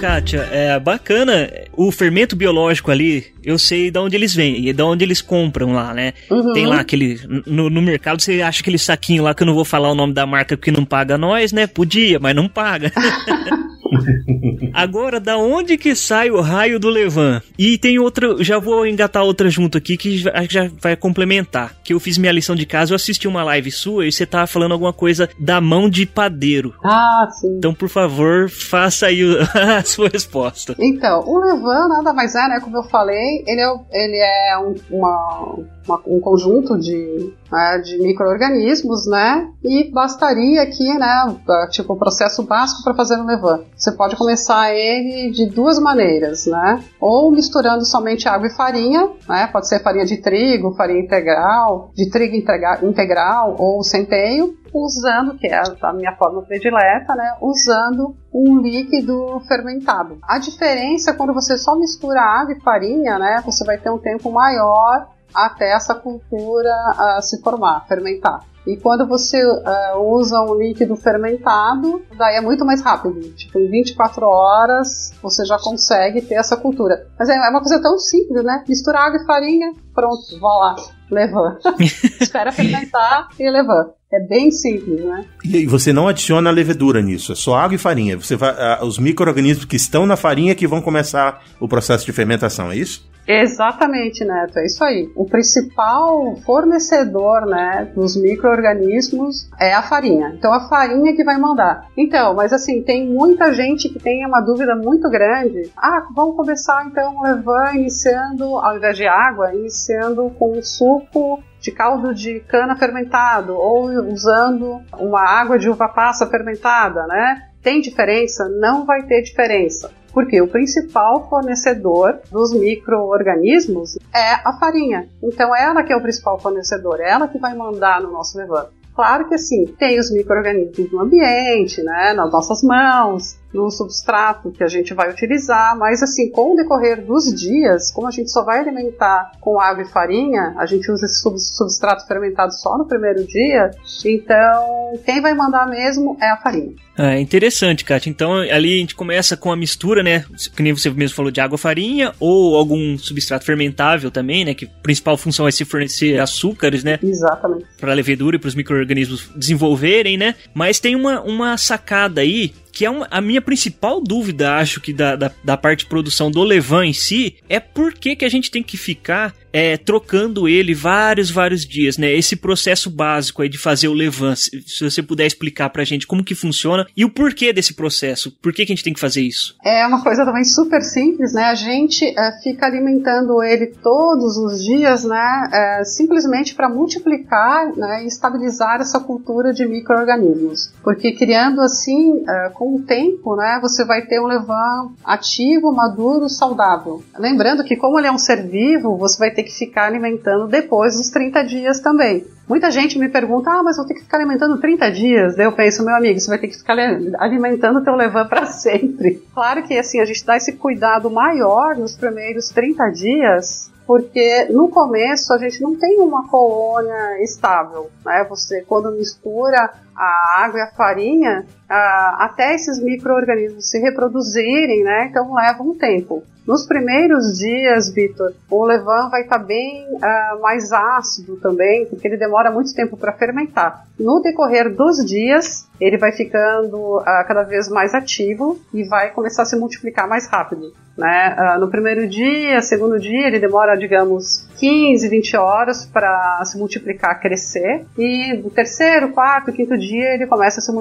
Kátia, 0.00 0.48
é 0.52 0.78
bacana 0.78 1.50
o 1.76 1.92
fermento 1.92 2.34
biológico 2.34 2.90
ali, 2.90 3.26
eu 3.44 3.58
sei 3.58 3.90
de 3.90 3.98
onde 3.98 4.16
eles 4.16 4.34
vêm 4.34 4.68
e 4.68 4.72
de 4.72 4.82
onde 4.82 5.04
eles 5.04 5.20
compram 5.20 5.72
lá, 5.72 5.94
né? 5.94 6.12
Uhum. 6.28 6.52
Tem 6.52 6.66
lá 6.66 6.80
aquele. 6.80 7.20
No, 7.46 7.70
no, 7.70 7.80
mercado 7.80 8.20
você 8.20 8.42
acha 8.42 8.60
aquele 8.60 8.78
saquinho 8.78 9.22
lá 9.22 9.34
que 9.34 9.42
eu 9.42 9.46
não 9.46 9.54
vou 9.54 9.64
falar 9.64 9.90
o 9.90 9.94
nome 9.94 10.12
da 10.12 10.26
marca 10.26 10.56
porque 10.56 10.72
não 10.72 10.84
paga 10.84 11.16
nós, 11.16 11.52
né? 11.52 11.68
Podia, 11.68 12.18
mas 12.18 12.34
não 12.34 12.48
paga. 12.48 12.92
Agora, 14.72 15.20
da 15.20 15.36
onde 15.36 15.76
que 15.76 15.94
sai 15.94 16.30
o 16.30 16.40
raio 16.40 16.78
do 16.78 16.88
Levan? 16.88 17.40
E 17.58 17.78
tem 17.78 17.98
outra, 17.98 18.42
já 18.42 18.58
vou 18.58 18.86
engatar 18.86 19.22
outra 19.22 19.48
junto 19.50 19.78
aqui 19.78 19.96
que 19.96 20.18
já 20.18 20.70
vai 20.80 20.96
complementar. 20.96 21.74
Que 21.82 21.92
eu 21.92 22.00
fiz 22.00 22.18
minha 22.18 22.32
lição 22.32 22.54
de 22.54 22.66
casa, 22.66 22.92
eu 22.92 22.96
assisti 22.96 23.26
uma 23.26 23.42
live 23.44 23.70
sua 23.70 24.06
e 24.06 24.12
você 24.12 24.26
tava 24.26 24.46
falando 24.46 24.72
alguma 24.72 24.92
coisa 24.92 25.28
da 25.38 25.60
mão 25.60 25.88
de 25.88 26.06
padeiro. 26.06 26.74
Ah, 26.84 27.28
sim. 27.30 27.56
Então, 27.58 27.74
por 27.74 27.88
favor, 27.88 28.48
faça 28.48 29.06
aí 29.06 29.22
a 29.54 29.82
sua 29.84 30.08
resposta. 30.08 30.74
Então, 30.78 31.22
o 31.26 31.38
Levan 31.38 31.88
nada 31.88 32.12
mais 32.12 32.34
é, 32.34 32.48
né? 32.48 32.60
Como 32.60 32.76
eu 32.76 32.84
falei, 32.84 33.44
ele 33.46 33.60
é, 33.60 33.74
ele 33.92 34.16
é 34.16 34.58
um, 34.58 34.74
uma, 34.90 35.58
uma, 35.88 36.00
um 36.06 36.20
conjunto 36.20 36.78
de, 36.78 37.32
né, 37.50 37.78
de 37.78 37.98
micro-organismos, 37.98 39.06
né? 39.06 39.48
E 39.64 39.90
bastaria 39.90 40.62
aqui, 40.62 40.86
né? 40.98 41.36
Tipo, 41.70 41.94
o 41.94 41.98
processo 41.98 42.42
básico 42.42 42.82
para 42.84 42.94
fazer 42.94 43.18
o 43.18 43.24
Levan. 43.24 43.62
Você 43.76 43.92
pode 43.92 44.16
começar 44.16 44.72
ele 44.72 45.30
de 45.30 45.46
duas 45.46 45.78
maneiras, 45.78 46.46
né? 46.46 46.82
Ou 47.00 47.30
misturando 47.30 47.84
somente 47.84 48.28
água 48.28 48.48
e 48.48 48.54
farinha, 48.54 49.08
né? 49.28 49.46
Pode 49.46 49.68
ser 49.68 49.82
farinha 49.82 50.04
de 50.04 50.18
trigo, 50.18 50.74
farinha 50.74 51.00
integral, 51.00 51.90
de 51.94 52.10
trigo 52.10 52.36
integral, 52.36 52.78
integral 52.82 53.56
ou 53.58 53.82
centeio, 53.82 54.54
usando, 54.72 55.34
que 55.38 55.46
é 55.46 55.62
a 55.82 55.92
minha 55.92 56.14
forma 56.16 56.42
predileta, 56.42 57.14
né? 57.14 57.36
Usando 57.40 58.14
um 58.32 58.60
líquido 58.60 59.40
fermentado. 59.48 60.18
A 60.22 60.38
diferença 60.38 61.10
é 61.10 61.14
quando 61.14 61.32
você 61.32 61.56
só 61.56 61.74
mistura 61.76 62.20
água 62.20 62.52
e 62.52 62.60
farinha, 62.60 63.18
né? 63.18 63.42
Você 63.44 63.64
vai 63.64 63.78
ter 63.78 63.90
um 63.90 63.98
tempo 63.98 64.30
maior 64.30 65.08
até 65.34 65.74
essa 65.74 65.94
cultura 65.94 66.70
uh, 67.18 67.22
se 67.22 67.40
formar, 67.42 67.86
fermentar. 67.86 68.40
E 68.68 68.76
quando 68.76 69.06
você 69.06 69.42
uh, 69.42 69.98
usa 69.98 70.42
um 70.42 70.54
líquido 70.54 70.94
fermentado, 70.94 72.02
daí 72.18 72.36
é 72.36 72.40
muito 72.42 72.66
mais 72.66 72.82
rápido. 72.82 73.18
Tipo, 73.32 73.58
em 73.58 73.70
24 73.70 74.26
horas 74.26 75.14
você 75.22 75.46
já 75.46 75.58
consegue 75.58 76.20
ter 76.20 76.34
essa 76.34 76.54
cultura. 76.54 77.06
Mas 77.18 77.30
é, 77.30 77.36
é 77.36 77.48
uma 77.48 77.60
coisa 77.60 77.80
tão 77.80 77.98
simples, 77.98 78.44
né? 78.44 78.62
Mistura 78.68 78.98
água 78.98 79.22
e 79.22 79.24
farinha, 79.24 79.72
pronto, 79.94 80.38
vá 80.38 80.48
lá, 80.48 80.76
levanta. 81.10 81.74
Espera 82.20 82.52
fermentar 82.52 83.28
e 83.40 83.50
levanta. 83.50 83.94
É 84.12 84.20
bem 84.20 84.50
simples, 84.50 85.02
né? 85.02 85.24
E 85.44 85.66
você 85.66 85.90
não 85.90 86.06
adiciona 86.06 86.50
levedura 86.50 87.00
nisso, 87.00 87.32
é 87.32 87.34
só 87.34 87.56
água 87.56 87.74
e 87.74 87.78
farinha. 87.78 88.18
Você 88.18 88.36
vai, 88.36 88.52
uh, 88.52 88.84
os 88.84 88.98
micro-organismos 88.98 89.64
que 89.64 89.76
estão 89.76 90.04
na 90.04 90.16
farinha 90.16 90.54
que 90.54 90.66
vão 90.66 90.82
começar 90.82 91.42
o 91.58 91.66
processo 91.66 92.04
de 92.04 92.12
fermentação, 92.12 92.70
é 92.70 92.76
isso? 92.76 93.07
Exatamente, 93.28 94.24
Neto, 94.24 94.58
é 94.58 94.64
isso 94.64 94.82
aí. 94.82 95.12
O 95.14 95.26
principal 95.26 96.34
fornecedor, 96.46 97.44
né, 97.44 97.92
dos 97.94 98.16
micro-organismos 98.16 99.50
é 99.60 99.74
a 99.74 99.82
farinha. 99.82 100.32
Então, 100.34 100.50
a 100.50 100.66
farinha 100.66 101.14
que 101.14 101.22
vai 101.22 101.36
mandar. 101.36 101.88
Então, 101.94 102.34
mas 102.34 102.54
assim, 102.54 102.82
tem 102.82 103.06
muita 103.06 103.52
gente 103.52 103.90
que 103.90 103.98
tem 103.98 104.24
uma 104.24 104.40
dúvida 104.40 104.74
muito 104.74 105.10
grande. 105.10 105.70
Ah, 105.76 106.06
vamos 106.14 106.36
começar 106.36 106.86
então 106.86 107.20
levando, 107.20 107.74
iniciando, 107.74 108.44
ao 108.56 108.78
invés 108.78 108.96
de 108.96 109.06
água, 109.06 109.54
iniciando 109.54 110.30
com 110.38 110.62
suco 110.62 111.42
de 111.60 111.70
caldo 111.70 112.14
de 112.14 112.40
cana 112.40 112.76
fermentado 112.76 113.52
ou 113.54 113.90
usando 114.10 114.80
uma 114.98 115.20
água 115.20 115.58
de 115.58 115.68
uva 115.68 115.88
passa 115.88 116.26
fermentada, 116.26 117.06
né? 117.06 117.48
Tem 117.62 117.80
diferença? 117.80 118.48
Não 118.48 118.86
vai 118.86 119.02
ter 119.02 119.20
diferença. 119.20 119.90
Porque 120.18 120.42
o 120.42 120.48
principal 120.48 121.28
fornecedor 121.30 122.18
dos 122.28 122.52
micro-organismos 122.52 123.96
é 124.12 124.32
a 124.44 124.52
farinha. 124.58 125.08
Então 125.22 125.54
ela 125.54 125.84
que 125.84 125.92
é 125.92 125.96
o 125.96 126.02
principal 126.02 126.40
fornecedor, 126.40 126.98
é 126.98 127.08
ela 127.08 127.28
que 127.28 127.38
vai 127.38 127.54
mandar 127.54 128.00
no 128.00 128.10
nosso 128.10 128.36
levante. 128.36 128.70
Claro 128.96 129.28
que 129.28 129.36
assim, 129.36 129.66
tem 129.78 129.96
os 129.96 130.10
micro-organismos 130.10 130.90
no 130.90 131.02
ambiente, 131.02 131.84
né, 131.84 132.14
nas 132.16 132.32
nossas 132.32 132.64
mãos, 132.64 133.38
no 133.52 133.70
substrato 133.70 134.50
que 134.50 134.62
a 134.62 134.68
gente 134.68 134.92
vai 134.92 135.10
utilizar, 135.10 135.76
mas 135.78 136.02
assim, 136.02 136.30
com 136.30 136.52
o 136.52 136.56
decorrer 136.56 137.04
dos 137.04 137.34
dias, 137.34 137.90
como 137.90 138.06
a 138.06 138.10
gente 138.10 138.30
só 138.30 138.44
vai 138.44 138.60
alimentar 138.60 139.32
com 139.40 139.60
água 139.60 139.82
e 139.82 139.88
farinha, 139.88 140.54
a 140.58 140.66
gente 140.66 140.90
usa 140.90 141.06
esse 141.06 141.22
substrato 141.56 142.06
fermentado 142.06 142.52
só 142.54 142.76
no 142.76 142.86
primeiro 142.86 143.26
dia, 143.26 143.70
então 144.04 144.98
quem 145.04 145.20
vai 145.20 145.34
mandar 145.34 145.66
mesmo 145.66 146.16
é 146.20 146.30
a 146.30 146.36
farinha. 146.36 146.74
Ah, 146.98 147.16
interessante, 147.16 147.84
Kátia. 147.84 148.10
Então 148.10 148.34
ali 148.34 148.74
a 148.74 148.78
gente 148.78 148.96
começa 148.96 149.36
com 149.36 149.52
a 149.52 149.56
mistura, 149.56 150.02
né? 150.02 150.24
Que 150.56 150.62
nem 150.64 150.72
você 150.72 150.90
mesmo 150.90 151.14
falou 151.14 151.30
de 151.30 151.40
água 151.40 151.56
farinha 151.56 152.12
ou 152.18 152.56
algum 152.56 152.98
substrato 152.98 153.44
fermentável 153.44 154.10
também, 154.10 154.44
né? 154.44 154.52
Que 154.52 154.64
a 154.64 154.82
principal 154.82 155.16
função 155.16 155.46
é 155.46 155.52
se 155.52 155.64
fornecer 155.64 156.18
açúcares, 156.18 156.82
né? 156.82 156.98
Exatamente. 157.00 157.66
Para 157.78 157.92
a 157.92 157.94
levedura 157.94 158.34
e 158.34 158.38
para 158.40 158.48
os 158.48 158.56
micro-organismos 158.56 159.30
desenvolverem, 159.36 160.18
né? 160.18 160.34
Mas 160.52 160.80
tem 160.80 160.96
uma, 160.96 161.20
uma 161.20 161.56
sacada 161.56 162.20
aí 162.20 162.52
que 162.78 162.84
é 162.84 162.90
uma, 162.90 163.08
a 163.10 163.20
minha 163.20 163.42
principal 163.42 164.00
dúvida, 164.00 164.54
acho 164.54 164.80
que 164.80 164.92
da, 164.92 165.16
da, 165.16 165.32
da, 165.42 165.56
parte 165.56 165.80
de 165.80 165.86
produção 165.86 166.30
do 166.30 166.44
Levan 166.44 166.86
em 166.86 166.92
si, 166.92 167.34
é 167.48 167.58
por 167.58 167.92
que, 167.92 168.14
que 168.14 168.24
a 168.24 168.28
gente 168.28 168.52
tem 168.52 168.62
que 168.62 168.76
ficar 168.76 169.34
é, 169.52 169.76
trocando 169.76 170.48
ele 170.48 170.74
vários, 170.74 171.30
vários 171.30 171.64
dias, 171.64 171.96
né? 171.96 172.12
Esse 172.12 172.36
processo 172.36 172.90
básico 172.90 173.42
aí 173.42 173.48
de 173.48 173.58
fazer 173.58 173.88
o 173.88 173.94
Levan, 173.94 174.34
se, 174.34 174.62
se, 174.66 174.84
você 174.84 175.02
puder 175.02 175.26
explicar 175.26 175.70
pra 175.70 175.84
gente 175.84 176.06
como 176.06 176.24
que 176.24 176.34
funciona 176.34 176.86
e 176.96 177.04
o 177.04 177.10
porquê 177.10 177.52
desse 177.52 177.74
processo, 177.74 178.30
por 178.42 178.52
que, 178.52 178.66
que 178.66 178.72
a 178.72 178.74
gente 178.74 178.84
tem 178.84 178.92
que 178.92 179.00
fazer 179.00 179.22
isso? 179.22 179.56
É 179.64 179.86
uma 179.86 180.02
coisa 180.02 180.24
também 180.24 180.44
super 180.44 180.82
simples, 180.82 181.32
né? 181.32 181.44
A 181.44 181.54
gente 181.54 182.04
é, 182.04 182.32
fica 182.42 182.66
alimentando 182.66 183.42
ele 183.42 183.66
todos 183.82 184.36
os 184.36 184.62
dias, 184.62 185.04
né? 185.04 185.50
É, 185.52 185.84
simplesmente 185.84 186.54
para 186.54 186.68
multiplicar 186.68 187.72
né, 187.76 188.04
e 188.04 188.06
estabilizar 188.06 188.80
essa 188.80 189.00
cultura 189.00 189.52
de 189.52 189.66
micro-organismos. 189.66 190.72
Porque 190.82 191.12
criando 191.12 191.60
assim, 191.60 192.24
é, 192.28 192.50
com 192.50 192.76
o 192.76 192.82
tempo, 192.82 193.36
né, 193.36 193.58
você 193.60 193.84
vai 193.84 194.02
ter 194.02 194.20
um 194.20 194.26
levan 194.26 194.92
ativo, 195.04 195.72
maduro, 195.72 196.28
saudável. 196.28 197.02
Lembrando 197.18 197.64
que 197.64 197.76
como 197.76 197.98
ele 197.98 198.08
é 198.08 198.12
um 198.12 198.18
ser 198.18 198.46
vivo, 198.46 198.96
você 198.96 199.18
vai 199.18 199.30
ter 199.30 199.37
que 199.42 199.52
ficar 199.52 199.86
alimentando 199.86 200.46
depois 200.46 200.96
dos 200.96 201.10
30 201.10 201.42
dias 201.44 201.80
também. 201.80 202.26
Muita 202.48 202.70
gente 202.70 202.98
me 202.98 203.08
pergunta, 203.08 203.50
ah, 203.50 203.62
mas 203.62 203.76
vou 203.76 203.86
ter 203.86 203.94
que 203.94 204.00
ficar 204.00 204.16
alimentando 204.16 204.58
30 204.58 204.90
dias. 204.90 205.36
Daí 205.36 205.46
eu 205.46 205.52
penso, 205.52 205.84
meu 205.84 205.94
amigo, 205.94 206.18
você 206.18 206.30
vai 206.30 206.38
ter 206.38 206.48
que 206.48 206.56
ficar 206.56 206.76
alimentando 207.18 207.84
teu 207.84 207.94
levan 207.94 208.26
para 208.26 208.46
sempre. 208.50 209.22
Claro 209.34 209.62
que 209.64 209.78
assim, 209.78 210.00
a 210.00 210.04
gente 210.04 210.24
dá 210.24 210.36
esse 210.36 210.52
cuidado 210.52 211.10
maior 211.10 211.76
nos 211.76 211.94
primeiros 211.94 212.48
30 212.48 212.88
dias, 212.90 213.70
porque 213.86 214.46
no 214.50 214.68
começo 214.68 215.32
a 215.32 215.38
gente 215.38 215.60
não 215.60 215.74
tem 215.74 216.00
uma 216.00 216.26
colônia 216.28 217.22
estável, 217.22 217.90
né? 218.04 218.24
Você 218.28 218.62
quando 218.62 218.90
mistura 218.92 219.70
a 219.94 220.44
água 220.44 220.60
e 220.60 220.62
a 220.62 220.70
farinha, 220.72 221.44
até 221.68 222.54
esses 222.54 222.78
micro-organismos 222.82 223.68
se 223.68 223.78
reproduzirem, 223.78 224.84
né? 224.84 225.08
Então 225.10 225.34
leva 225.34 225.62
um 225.62 225.74
tempo. 225.74 226.22
Nos 226.48 226.64
primeiros 226.64 227.36
dias, 227.36 227.90
Vitor, 227.90 228.32
o 228.50 228.64
levain 228.64 229.10
vai 229.10 229.20
estar 229.20 229.38
tá 229.38 229.44
bem 229.44 229.84
uh, 229.84 230.40
mais 230.40 230.72
ácido 230.72 231.36
também, 231.36 231.84
porque 231.84 232.08
ele 232.08 232.16
demora 232.16 232.50
muito 232.50 232.72
tempo 232.72 232.96
para 232.96 233.12
fermentar. 233.12 233.86
No 234.00 234.22
decorrer 234.22 234.74
dos 234.74 235.04
dias, 235.04 235.67
ele 235.80 235.98
vai 235.98 236.12
ficando 236.12 236.98
uh, 236.98 237.04
cada 237.26 237.42
vez 237.42 237.68
mais 237.68 237.94
ativo 237.94 238.58
e 238.72 238.84
vai 238.84 239.10
começar 239.10 239.42
a 239.42 239.46
se 239.46 239.56
multiplicar 239.56 240.08
mais 240.08 240.28
rápido. 240.28 240.72
Né? 240.96 241.36
Uh, 241.38 241.60
no 241.60 241.70
primeiro 241.70 242.08
dia, 242.08 242.60
segundo 242.60 242.98
dia, 242.98 243.28
ele 243.28 243.38
demora, 243.38 243.76
digamos, 243.76 244.48
15, 244.58 245.08
20 245.08 245.36
horas 245.36 245.86
para 245.86 246.44
se 246.44 246.58
multiplicar, 246.58 247.20
crescer. 247.20 247.86
E 247.96 248.32
no 248.34 248.50
terceiro, 248.50 249.10
quarto, 249.10 249.52
quinto 249.52 249.78
dia, 249.78 250.14
ele 250.14 250.26
começa 250.26 250.58
a 250.58 250.62
se 250.62 250.72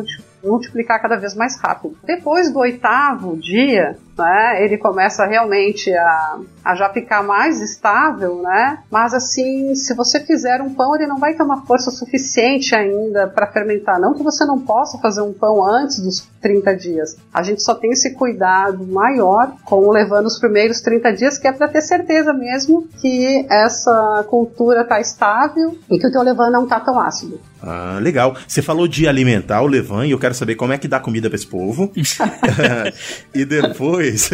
multiplicar 0.44 1.00
cada 1.00 1.18
vez 1.18 1.36
mais 1.36 1.60
rápido. 1.62 1.96
Depois 2.04 2.52
do 2.52 2.60
oitavo 2.60 3.38
dia, 3.38 3.96
né, 4.18 4.64
ele 4.64 4.78
começa 4.80 5.26
realmente 5.26 5.94
a, 5.94 6.40
a 6.66 6.74
já 6.74 6.90
ficar 6.90 7.22
mais 7.22 7.62
estável, 7.62 8.42
né? 8.42 8.80
Mas 8.90 9.14
assim, 9.14 9.76
se 9.76 9.94
você 9.94 10.20
fizer 10.20 10.62
um 10.62 10.74
pão, 10.74 10.96
ele 10.96 11.06
não 11.06 11.20
vai 11.20 11.36
ter 11.36 11.44
uma 11.44 11.64
força 11.66 11.92
suficiente 11.92 12.74
ainda 12.76 13.28
para 13.28 13.52
fermentar. 13.52 14.00
Não 14.00 14.16
que 14.16 14.24
você 14.24 14.46
não 14.46 14.60
possa 14.60 14.87
fazer 15.02 15.22
um 15.22 15.34
pão 15.34 15.66
antes 15.66 16.00
dos 16.00 16.28
30 16.42 16.76
dias. 16.76 17.18
A 17.34 17.44
gente 17.44 17.62
só 17.62 17.76
tem 17.76 17.92
esse 17.92 18.14
cuidado 18.14 18.86
maior 18.86 19.54
com 19.66 19.90
levando 19.90 20.28
os 20.28 20.40
primeiros 20.40 20.80
30 20.82 21.12
dias, 21.14 21.38
que 21.38 21.48
é 21.48 21.52
para 21.52 21.68
ter 21.68 21.82
certeza 21.82 22.34
mesmo 22.34 22.88
que 23.02 23.46
essa 23.50 24.26
cultura 24.30 24.82
está 24.82 25.00
estável 25.00 25.78
e 25.90 26.00
que 26.00 26.08
o 26.08 26.12
teu 26.12 26.22
levan 26.22 26.50
não 26.50 26.64
está 26.64 26.80
tão 26.80 27.00
ácido. 27.00 27.40
Ah, 27.62 28.00
legal. 28.02 28.36
Você 28.48 28.62
falou 28.62 28.88
de 28.88 29.08
alimentar 29.08 29.62
o 29.62 29.68
Levan 29.68 30.06
e 30.06 30.12
eu 30.12 30.20
quero 30.20 30.34
saber 30.34 30.56
como 30.56 30.74
é 30.74 30.78
que 30.78 30.88
dá 30.88 31.00
comida 31.00 31.28
para 31.30 31.36
esse 31.36 31.48
povo. 31.48 31.92
e 33.34 33.46
depois 33.46 34.30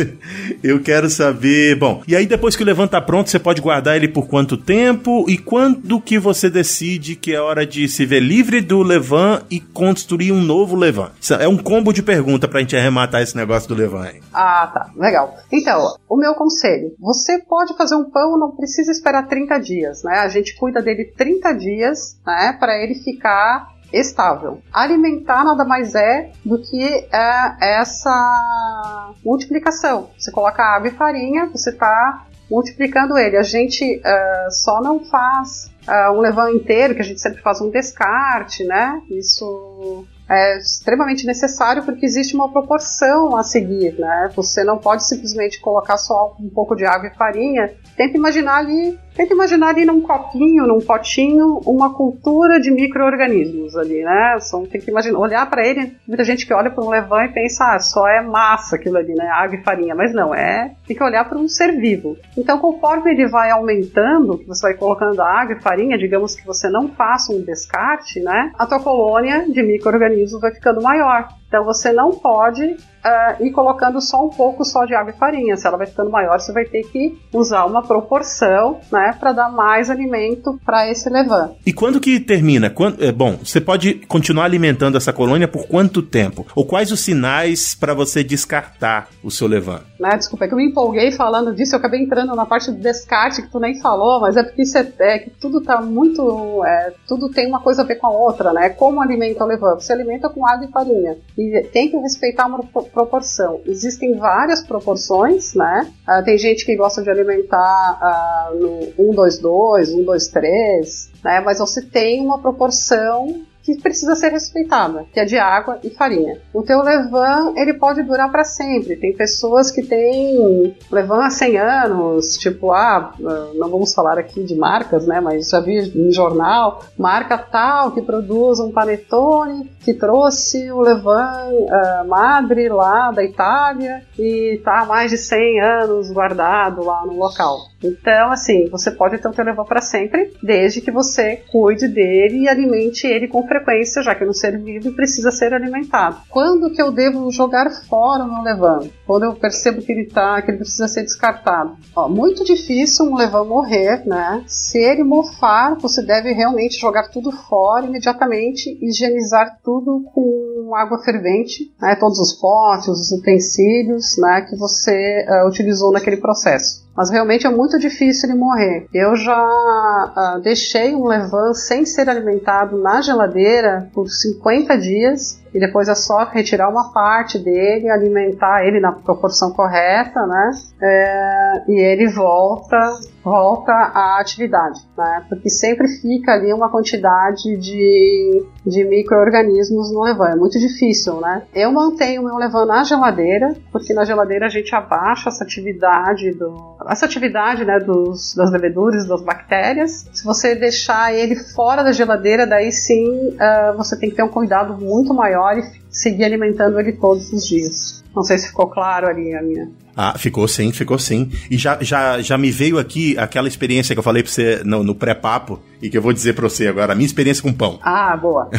eu 0.62 0.82
quero 0.82 1.10
saber, 1.10 1.76
bom, 1.76 2.04
e 2.08 2.16
aí 2.16 2.26
depois 2.26 2.56
que 2.56 2.64
o 2.64 2.66
Levan 2.66 2.88
tá 2.88 3.00
pronto, 3.02 3.30
você 3.30 3.40
pode 3.40 3.62
guardar 3.62 3.96
ele 3.96 4.08
por 4.08 4.28
quanto 4.28 4.58
tempo 4.58 5.26
e 5.30 5.38
quando 5.38 6.00
que 6.02 6.20
você 6.20 6.50
decide 6.50 7.16
que 7.16 7.34
é 7.34 7.40
hora 7.40 7.66
de 7.66 7.88
se 7.88 8.06
ver 8.06 8.20
livre 8.20 8.60
do 8.62 8.82
Levan 8.82 9.42
e 9.50 9.60
construir 9.60 10.32
um 10.32 10.43
novo 10.44 10.76
Levan? 10.76 11.12
É 11.40 11.48
um 11.48 11.58
combo 11.58 11.92
de 11.92 12.04
pergunta 12.04 12.48
pra 12.48 12.60
gente 12.60 12.76
arrematar 12.76 13.22
esse 13.22 13.36
negócio 13.36 13.68
do 13.68 13.76
Levan. 13.76 14.04
Ah, 14.34 14.70
tá. 14.74 14.92
Legal. 14.96 15.36
Então, 15.52 15.96
o 16.10 16.18
meu 16.18 16.34
conselho, 16.36 16.94
você 17.00 17.40
pode 17.40 17.76
fazer 17.76 17.96
um 17.96 18.10
pão, 18.10 18.38
não 18.38 18.52
precisa 18.52 18.92
esperar 18.92 19.28
30 19.28 19.58
dias, 19.60 20.04
né? 20.04 20.20
A 20.20 20.28
gente 20.28 20.56
cuida 20.58 20.82
dele 20.82 21.06
30 21.18 21.54
dias, 21.54 22.20
né, 22.26 22.56
para 22.60 22.78
ele 22.78 22.96
ficar 22.96 23.74
estável. 23.94 24.62
Alimentar 24.74 25.44
nada 25.44 25.64
mais 25.64 25.94
é 25.94 26.32
do 26.44 26.60
que 26.60 26.84
é, 26.84 27.80
essa 27.80 29.14
multiplicação. 29.24 30.10
Você 30.18 30.32
coloca 30.32 30.64
água 30.64 30.88
e 30.88 30.92
farinha, 30.92 31.46
você 31.46 31.70
está 31.70 32.26
multiplicando 32.50 33.18
ele. 33.18 33.38
A 33.38 33.44
gente 33.44 33.98
uh, 33.98 34.52
só 34.52 34.82
não 34.82 35.00
faz 35.06 35.72
uh, 35.88 36.12
um 36.12 36.20
levain 36.20 36.56
inteiro, 36.56 36.96
que 36.96 37.02
a 37.02 37.06
gente 37.06 37.22
sempre 37.22 37.42
faz 37.42 37.62
um 37.62 37.70
descarte, 37.70 38.64
né? 38.64 39.02
Isso 39.10 40.06
é 40.30 40.58
extremamente 40.58 41.26
necessário 41.26 41.84
porque 41.84 42.06
existe 42.06 42.36
uma 42.36 42.52
proporção 42.52 43.36
a 43.36 43.44
seguir, 43.44 44.00
né? 44.00 44.32
Você 44.36 44.64
não 44.64 44.78
pode 44.78 45.06
simplesmente 45.08 45.60
colocar 45.60 45.98
só 45.98 46.36
um 46.40 46.50
pouco 46.50 46.76
de 46.76 46.86
água 46.86 47.10
e 47.10 47.18
farinha. 47.18 47.74
Tenta 47.96 48.18
imaginar 48.18 48.58
ali 48.58 48.98
Tenta 49.16 49.34
imaginar 49.34 49.70
ali 49.70 49.86
num 49.86 50.02
copinho, 50.02 50.66
num 50.66 50.80
potinho, 50.80 51.62
uma 51.68 51.94
cultura 51.94 52.60
de 52.60 52.72
micro-organismos 52.72 53.76
ali, 53.76 54.04
né? 54.04 54.38
Tem 54.72 54.82
que 54.82 54.90
imaginar, 54.90 55.20
olhar 55.20 55.48
para 55.48 55.66
ele, 55.66 55.96
muita 56.08 56.24
gente 56.24 56.48
que 56.48 56.54
olha 56.54 56.72
para 56.72 56.84
um 56.84 56.90
levan 56.90 57.26
e 57.26 57.30
pensa, 57.30 57.76
ah, 57.76 57.80
só 57.80 58.08
é 58.08 58.22
massa 58.22 58.76
aquilo 58.76 58.98
ali, 58.98 59.14
né? 59.14 59.28
Água 59.28 59.56
e 59.56 59.64
farinha. 59.64 59.94
Mas 59.94 60.14
não, 60.14 60.34
é. 60.34 60.74
Tem 60.88 60.98
que 60.98 61.04
olhar 61.04 61.30
para 61.30 61.38
um 61.38 61.48
ser 61.48 61.74
vivo. 61.80 62.18
Então, 62.36 62.58
conforme 62.58 63.12
ele 63.12 63.28
vai 63.28 63.52
aumentando, 63.52 64.40
que 64.40 64.48
você 64.48 64.64
vai 64.64 64.74
colocando 64.74 65.22
água 65.22 65.54
e 65.54 65.62
farinha, 65.62 65.98
digamos 65.98 66.36
que 66.36 66.46
você 66.46 66.68
não 66.68 66.90
faça 66.90 67.32
um 67.32 67.42
descarte, 67.42 68.20
né? 68.20 68.52
A 68.58 68.66
tua 68.66 68.80
colônia 68.80 69.46
de 69.48 69.62
micro-organismos 69.62 70.13
vai 70.40 70.54
ficando 70.54 70.82
maior. 70.82 71.28
Então 71.54 71.64
você 71.64 71.92
não 71.92 72.10
pode 72.14 72.64
uh, 72.64 73.46
ir 73.46 73.52
colocando 73.52 74.02
só 74.02 74.26
um 74.26 74.30
pouco 74.30 74.66
só 74.66 74.86
de 74.86 74.96
água 74.96 75.14
e 75.14 75.18
farinha. 75.18 75.56
Se 75.56 75.68
ela 75.68 75.78
vai 75.78 75.86
ficando 75.86 76.10
maior, 76.10 76.40
você 76.40 76.52
vai 76.52 76.66
ter 76.66 76.82
que 76.84 77.16
usar 77.32 77.66
uma 77.66 77.84
proporção, 77.84 78.80
né, 78.92 79.16
para 79.20 79.34
dar 79.34 79.52
mais 79.52 79.92
alimento 79.92 80.60
para 80.66 80.90
esse 80.90 81.08
levan. 81.10 81.52
E 81.64 81.72
quando 81.72 82.00
que 82.00 82.20
termina? 82.20 82.72
Quando, 82.72 83.04
é, 83.04 83.12
bom, 83.12 83.38
você 83.44 83.62
pode 83.62 83.94
continuar 84.08 84.46
alimentando 84.46 84.98
essa 84.98 85.14
colônia 85.14 85.48
por 85.48 85.68
quanto 85.68 86.02
tempo? 86.02 86.44
Ou 86.56 86.66
quais 86.66 86.92
os 86.92 87.02
sinais 87.02 87.76
para 87.76 87.94
você 87.94 88.24
descartar 88.24 89.10
o 89.24 89.30
seu 89.30 89.48
levan? 89.48 89.82
Né, 90.00 90.18
desculpa, 90.18 90.46
é 90.46 90.48
que 90.48 90.54
eu 90.56 90.58
me 90.58 90.70
empolguei 90.70 91.12
falando 91.12 91.54
disso, 91.54 91.76
eu 91.76 91.80
acabei 91.80 92.02
entrando 92.02 92.36
na 92.36 92.48
parte 92.48 92.72
do 92.72 92.78
descarte 92.80 93.44
que 93.44 93.52
tu 93.52 93.60
nem 93.60 93.80
falou, 93.80 94.22
mas 94.22 94.36
é 94.36 94.44
porque 94.44 94.64
isso 94.64 94.78
é, 94.78 94.92
é 95.00 95.20
que 95.20 95.30
tudo 95.30 95.62
tá 95.62 95.82
muito, 95.82 96.64
é, 96.66 96.94
tudo 97.08 97.30
tem 97.30 97.48
uma 97.48 97.60
coisa 97.60 97.84
a 97.84 97.86
ver 97.86 97.96
com 97.96 98.08
a 98.08 98.12
outra, 98.12 98.52
né? 98.52 98.70
Como 98.70 99.00
alimenta 99.00 99.44
o 99.44 99.48
levan? 99.48 99.76
Você 99.76 99.94
alimenta 99.94 100.30
com 100.30 100.46
água 100.46 100.66
e 100.66 100.72
farinha 100.72 101.18
e 101.38 101.43
tem 101.72 101.90
que 101.90 101.98
respeitar 101.98 102.48
uma 102.48 102.64
proporção. 102.64 103.62
Existem 103.66 104.16
várias 104.16 104.62
proporções, 104.62 105.54
né? 105.54 105.92
Uh, 106.08 106.24
tem 106.24 106.38
gente 106.38 106.66
que 106.66 106.76
gosta 106.76 107.02
de 107.02 107.10
alimentar 107.10 108.52
uh, 108.52 108.60
no 108.60 109.10
1, 109.12 109.16
2, 109.16 109.40
2, 109.40 109.94
1, 109.94 110.04
2, 110.04 110.28
3, 110.28 111.12
né? 111.24 111.42
Mas 111.42 111.60
você 111.60 111.82
tem 111.82 112.22
uma 112.22 112.40
proporção 112.40 113.44
que 113.64 113.80
precisa 113.82 114.16
ser 114.16 114.30
respeitada, 114.30 115.06
que 115.14 115.20
é 115.20 115.26
de 115.26 115.38
água 115.38 115.80
e 115.84 115.90
farinha. 115.90 116.40
O 116.54 116.62
teu 116.62 116.82
levan, 116.82 117.54
ele 117.56 117.74
pode 117.74 118.04
durar 118.04 118.30
para 118.30 118.44
sempre. 118.44 118.98
Tem 118.98 119.16
pessoas 119.16 119.72
que 119.72 119.82
têm 119.82 120.76
levan 120.92 121.24
há 121.26 121.30
100 121.30 121.58
anos, 121.58 122.38
tipo, 122.38 122.72
ah, 122.72 123.14
não 123.56 123.70
vamos 123.70 123.94
falar 123.94 124.20
aqui 124.20 124.44
de 124.44 124.56
marcas, 124.56 125.08
né, 125.08 125.22
mas 125.22 125.50
já 125.50 125.60
vi 125.60 125.80
em 125.80 126.12
jornal, 126.12 126.84
marca 126.98 127.38
tal 127.38 127.92
que 127.92 128.02
produz 128.02 128.60
um 128.60 128.72
panetone 128.72 129.72
que 129.80 129.94
trouxe 129.94 130.72
o 130.72 130.82
levan 130.82 131.50
uh, 131.50 132.08
madre 132.08 132.70
lá 132.70 133.12
da 133.12 133.24
Itália 133.24 134.02
e 134.18 134.60
tá 134.64 134.82
há 134.82 134.86
mais 134.86 135.12
de 135.12 135.18
100 135.18 135.62
anos 135.62 136.12
guardado 136.12 136.84
lá 136.84 137.06
no 137.06 137.18
local. 137.18 137.58
Então, 137.84 138.32
assim, 138.32 138.70
você 138.70 138.90
pode 138.92 139.18
ter 139.18 139.28
o 139.28 139.32
teu 139.32 139.44
levan 139.44 139.66
para 139.66 139.82
sempre, 139.82 140.34
desde 140.42 140.80
que 140.80 140.92
você 140.92 141.42
cuide 141.52 141.88
dele 141.88 142.44
e 142.44 142.48
alimente 142.48 143.06
ele 143.06 143.28
com 143.28 143.46
frequência, 143.54 144.02
já 144.02 144.16
que 144.16 144.24
é 144.24 144.28
um 144.28 144.34
ser 144.34 144.58
vivo 144.60 144.90
e 144.90 144.96
precisa 144.96 145.32
ser 145.32 145.54
alimentado. 145.54 146.18
Quando 146.30 146.72
que 146.72 146.82
eu 146.82 146.92
devo 146.92 147.30
jogar 147.32 147.70
fora 147.88 148.26
meu 148.26 148.42
levan? 148.42 148.90
Quando 149.06 149.24
eu 149.24 149.36
percebo 149.36 149.82
que 149.82 149.92
ele 149.92 150.06
tá, 150.06 150.42
que 150.42 150.50
ele 150.50 150.58
precisa 150.58 150.88
ser 150.88 151.04
descartado. 151.04 151.78
Ó, 151.96 152.10
muito 152.10 152.44
difícil 152.44 153.06
um 153.06 153.16
levan 153.16 153.46
morrer, 153.46 154.04
né? 154.06 154.44
Se 154.48 154.80
ele 154.80 155.04
mofar, 155.04 155.76
você 155.76 156.02
deve 156.02 156.32
realmente 156.34 156.80
jogar 156.80 157.10
tudo 157.10 157.32
fora 157.32 157.86
imediatamente, 157.86 158.78
higienizar 158.82 159.60
tudo 159.64 160.04
com 160.14 160.74
água 160.76 161.04
fervente, 161.04 161.72
né? 161.80 161.96
Todos 161.96 162.20
os 162.20 162.34
potes, 162.34 162.88
os 162.88 163.12
utensílios, 163.12 164.18
né? 164.18 164.42
Que 164.50 164.56
você 164.56 165.26
uh, 165.30 165.48
utilizou 165.48 165.92
naquele 165.92 166.18
processo. 166.18 166.84
Mas 166.96 167.10
realmente 167.10 167.48
é 167.48 167.50
muito 167.50 167.80
difícil 167.80 168.30
ele 168.30 168.38
morrer. 168.38 168.88
Eu 168.94 169.16
já 169.16 170.36
uh, 170.38 170.42
deixei 170.42 170.96
um 170.96 171.06
levan 171.06 171.54
sem 171.54 171.86
ser 171.86 172.08
alimentado 172.08 172.78
na 172.78 173.02
geladeira 173.02 173.90
por 173.94 174.10
50 174.10 174.78
dias 174.78 175.43
e 175.54 175.60
depois 175.60 175.88
é 175.88 175.96
só 175.96 176.26
retirar 176.26 176.70
uma 176.70 176.92
parte 176.92 177.38
dele, 177.38 177.90
alimentar 177.90 178.66
ele 178.66 178.80
na 178.80 178.92
proporção 178.92 179.52
correta, 179.52 180.26
né? 180.26 180.52
É, 180.82 181.64
e 181.68 181.80
ele 181.80 182.10
volta 182.10 182.78
volta 183.24 183.72
à 183.72 184.20
atividade, 184.20 184.82
né? 184.98 185.24
Porque 185.30 185.50
sempre 185.50 185.88
fica 185.88 186.34
ali 186.34 186.52
uma 186.52 186.70
quantidade 186.70 187.56
de, 187.58 188.46
de 188.66 188.84
micro-organismos 188.84 189.94
no 189.94 190.04
levan. 190.04 190.32
É 190.32 190.36
muito 190.36 190.60
difícil, 190.60 191.22
né? 191.22 191.44
Eu 191.56 191.72
mantenho 191.72 192.22
o 192.22 192.26
meu 192.26 192.36
levan 192.36 192.66
na 192.66 192.84
geladeira, 192.84 193.56
porque 193.72 193.94
na 193.94 194.04
geladeira 194.04 194.48
a 194.48 194.50
gente 194.50 194.76
abaixa 194.76 195.30
essa 195.30 195.44
atividade 195.44 196.32
do, 196.32 196.76
essa 196.90 197.06
atividade, 197.06 197.64
né, 197.64 197.80
dos, 197.80 198.36
das 198.36 198.52
leveduras, 198.52 199.08
das 199.08 199.22
bactérias. 199.22 200.06
Se 200.12 200.26
você 200.26 200.54
deixar 200.54 201.14
ele 201.14 201.36
fora 201.36 201.84
da 201.84 201.94
geladeira, 201.94 202.46
daí 202.46 202.72
sim 202.72 203.30
uh, 203.30 203.78
você 203.78 203.98
tem 203.98 204.10
que 204.10 204.18
ter 204.18 204.24
um 204.24 204.30
cuidado 204.30 204.78
muito 204.78 205.14
maior 205.14 205.43
melhor 205.44 205.58
e 205.58 205.82
seguir 205.90 206.24
alimentando 206.24 206.80
ele 206.80 206.94
todos 206.94 207.32
os 207.34 207.46
dias. 207.46 208.04
Não 208.16 208.24
sei 208.24 208.38
se 208.38 208.48
ficou 208.48 208.68
claro 208.68 209.08
ali 209.08 209.34
a 209.34 209.42
minha. 209.42 209.70
Ah, 209.96 210.18
ficou 210.18 210.48
sim, 210.48 210.72
ficou 210.72 210.98
sim. 210.98 211.30
E 211.50 211.58
já, 211.58 211.78
já, 211.82 212.22
já 212.22 212.38
me 212.38 212.52
veio 212.52 212.80
aqui 212.80 213.18
aquela 213.18 213.48
experiência 213.48 213.94
que 213.94 214.00
eu 214.00 214.04
falei 214.04 214.24
pra 214.24 214.32
você 214.32 214.62
no, 214.64 214.84
no 214.84 214.96
pré-papo 214.96 215.60
e 215.82 215.90
que 215.90 215.98
eu 215.98 216.02
vou 216.02 216.14
dizer 216.14 216.34
pra 216.34 216.48
você 216.48 216.68
agora, 216.68 216.94
a 216.94 216.96
minha 216.96 217.06
experiência 217.06 217.44
com 217.44 217.52
pão. 217.52 217.78
Ah, 217.84 218.16
boa. 218.16 218.50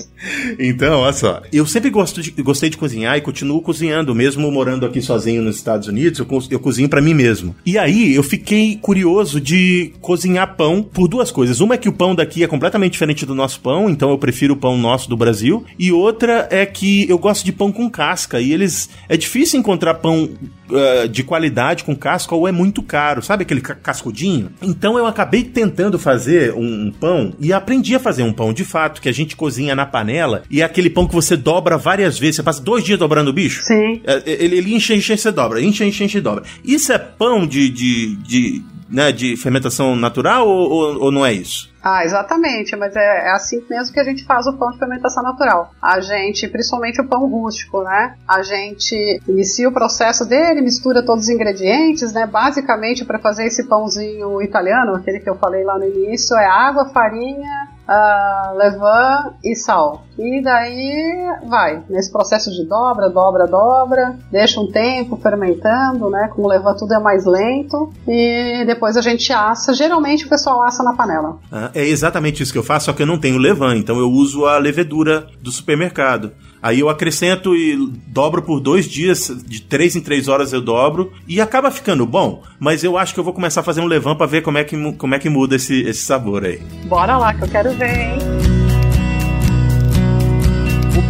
então, 0.58 1.00
olha 1.00 1.12
só. 1.12 1.42
Eu 1.52 1.66
sempre 1.66 1.90
gosto 1.90 2.22
de, 2.22 2.30
gostei 2.42 2.70
de 2.70 2.78
cozinhar 2.78 3.16
e 3.16 3.20
continuo 3.20 3.60
cozinhando, 3.60 4.14
mesmo 4.14 4.50
morando 4.50 4.86
aqui 4.86 5.02
sozinho 5.02 5.42
nos 5.42 5.56
Estados 5.56 5.86
Unidos, 5.86 6.18
eu, 6.18 6.26
eu 6.50 6.58
cozinho 6.58 6.88
para 6.88 7.02
mim 7.02 7.12
mesmo. 7.12 7.54
E 7.66 7.76
aí 7.76 8.14
eu 8.14 8.22
fiquei 8.22 8.78
curioso 8.80 9.38
de 9.38 9.92
cozinhar 10.00 10.56
pão 10.56 10.82
por 10.82 11.08
duas 11.08 11.30
coisas. 11.30 11.60
Uma 11.60 11.74
é 11.74 11.78
que 11.78 11.90
o 11.90 11.92
pão 11.92 12.14
daqui 12.14 12.42
é 12.42 12.46
completamente 12.46 12.92
diferente 12.92 13.26
do 13.26 13.34
nosso 13.34 13.60
pão, 13.60 13.90
então 13.90 14.10
eu 14.10 14.16
prefiro 14.16 14.54
o 14.54 14.56
pão 14.56 14.78
nosso 14.78 15.10
do 15.10 15.16
Brasil. 15.16 15.64
E 15.78 15.92
outra 15.92 16.48
é 16.50 16.64
que 16.64 17.08
eu 17.08 17.18
gosto 17.18 17.44
de 17.44 17.52
pão 17.52 17.70
com 17.70 17.90
casca 17.90 18.40
e 18.40 18.50
eles. 18.50 18.88
É 19.08 19.16
difícil 19.16 19.60
encontrar 19.60 19.94
pão 19.94 20.30
uh, 20.72 21.08
de 21.08 21.22
qualidade 21.22 21.84
com 21.84 21.94
casca 21.94 22.34
ou 22.34 22.48
é 22.48 22.52
muito 22.52 22.82
caro, 22.82 23.22
sabe 23.22 23.42
aquele 23.42 23.60
cascudinho? 23.60 24.50
Então 24.60 24.98
eu 24.98 25.06
acabei 25.06 25.44
tentando 25.44 25.98
fazer 25.98 26.52
um, 26.54 26.86
um, 26.86 26.92
pão 26.92 27.34
e 27.38 27.52
aprendi 27.52 27.94
a 27.94 28.00
fazer 28.00 28.22
um 28.22 28.32
pão 28.32 28.52
de 28.52 28.64
fato, 28.64 29.00
que 29.00 29.08
a 29.08 29.12
gente 29.12 29.36
cozinha 29.36 29.74
na 29.74 29.86
panela 29.86 30.42
e 30.50 30.60
é 30.60 30.64
aquele 30.64 30.90
pão 30.90 31.06
que 31.06 31.14
você 31.14 31.36
dobra 31.36 31.76
várias 31.76 32.18
vezes. 32.18 32.36
Você 32.36 32.42
passa 32.42 32.62
dois 32.62 32.84
dias 32.84 32.98
dobrando 32.98 33.30
o 33.30 33.32
bicho? 33.32 33.62
Sim. 33.62 34.00
É, 34.04 34.22
ele, 34.24 34.56
ele 34.56 34.74
enche, 34.74 34.94
enche, 34.94 35.16
você 35.16 35.30
dobra, 35.30 35.60
enche, 35.60 35.84
enche, 35.84 36.04
enche, 36.04 36.20
dobra. 36.20 36.44
Isso 36.64 36.92
é 36.92 36.98
pão 36.98 37.46
de, 37.46 37.68
de, 37.68 38.16
de, 38.16 38.62
né, 38.88 39.12
de 39.12 39.36
fermentação 39.36 39.96
natural 39.96 40.48
ou, 40.48 40.70
ou, 40.70 41.02
ou 41.04 41.12
não 41.12 41.24
é 41.24 41.32
isso? 41.32 41.71
Ah, 41.82 42.04
exatamente, 42.04 42.76
mas 42.76 42.94
é, 42.94 43.26
é, 43.26 43.30
assim 43.32 43.64
mesmo 43.68 43.92
que 43.92 43.98
a 43.98 44.04
gente 44.04 44.24
faz 44.24 44.46
o 44.46 44.52
pão 44.52 44.70
de 44.70 44.78
fermentação 44.78 45.22
natural. 45.22 45.72
A 45.82 46.00
gente, 46.00 46.46
principalmente 46.46 47.00
o 47.00 47.08
pão 47.08 47.28
rústico, 47.28 47.82
né? 47.82 48.14
A 48.26 48.40
gente 48.42 49.20
inicia 49.26 49.68
o 49.68 49.72
processo 49.72 50.24
dele, 50.24 50.60
mistura 50.60 51.04
todos 51.04 51.24
os 51.24 51.28
ingredientes, 51.28 52.12
né? 52.12 52.24
Basicamente, 52.24 53.04
para 53.04 53.18
fazer 53.18 53.46
esse 53.46 53.64
pãozinho 53.64 54.40
italiano, 54.40 54.94
aquele 54.94 55.18
que 55.18 55.28
eu 55.28 55.34
falei 55.34 55.64
lá 55.64 55.76
no 55.76 55.84
início, 55.84 56.36
é 56.36 56.46
água, 56.46 56.88
farinha, 56.90 57.68
uh, 57.88 58.56
levain 58.56 59.34
e 59.44 59.54
sal. 59.54 60.04
E 60.18 60.42
daí 60.42 61.26
vai, 61.48 61.82
nesse 61.88 62.12
processo 62.12 62.50
de 62.50 62.64
dobra, 62.66 63.08
dobra, 63.08 63.46
dobra, 63.46 64.16
deixa 64.30 64.60
um 64.60 64.70
tempo 64.70 65.16
fermentando, 65.16 66.10
né? 66.10 66.28
Com 66.34 66.42
o 66.42 66.48
levain 66.48 66.76
tudo 66.76 66.94
é 66.94 66.98
mais 66.98 67.24
lento 67.24 67.92
e 68.06 68.64
depois 68.66 68.96
a 68.96 69.00
gente 69.00 69.32
assa. 69.32 69.74
Geralmente 69.74 70.26
o 70.26 70.28
pessoal 70.28 70.62
assa 70.62 70.82
na 70.82 70.94
panela. 70.94 71.38
Ah, 71.50 71.70
é 71.74 71.86
exatamente 71.86 72.42
isso 72.42 72.52
que 72.52 72.58
eu 72.58 72.62
faço, 72.62 72.86
só 72.86 72.92
que 72.92 73.02
eu 73.02 73.06
não 73.06 73.18
tenho 73.18 73.38
levain, 73.38 73.78
então 73.78 73.98
eu 73.98 74.08
uso 74.08 74.46
a 74.46 74.58
levedura 74.58 75.26
do 75.40 75.50
supermercado. 75.50 76.32
Aí 76.62 76.78
eu 76.78 76.88
acrescento 76.88 77.56
e 77.56 77.76
dobro 78.06 78.40
por 78.40 78.60
dois 78.60 78.88
dias, 78.88 79.32
de 79.44 79.60
três 79.60 79.96
em 79.96 80.00
três 80.00 80.28
horas 80.28 80.52
eu 80.52 80.60
dobro, 80.60 81.12
e 81.26 81.40
acaba 81.40 81.72
ficando 81.72 82.06
bom, 82.06 82.40
mas 82.60 82.84
eu 82.84 82.96
acho 82.96 83.12
que 83.12 83.18
eu 83.18 83.24
vou 83.24 83.32
começar 83.32 83.62
a 83.62 83.64
fazer 83.64 83.80
um 83.80 83.86
levan 83.86 84.14
pra 84.14 84.26
ver 84.26 84.42
como 84.42 84.58
é 84.58 84.64
que, 84.64 84.92
como 84.92 85.14
é 85.14 85.18
que 85.18 85.28
muda 85.28 85.56
esse, 85.56 85.82
esse 85.82 86.02
sabor 86.04 86.44
aí. 86.44 86.60
Bora 86.84 87.18
lá, 87.18 87.34
que 87.34 87.42
eu 87.42 87.48
quero 87.48 87.72
ver, 87.72 87.98
hein? 87.98 88.18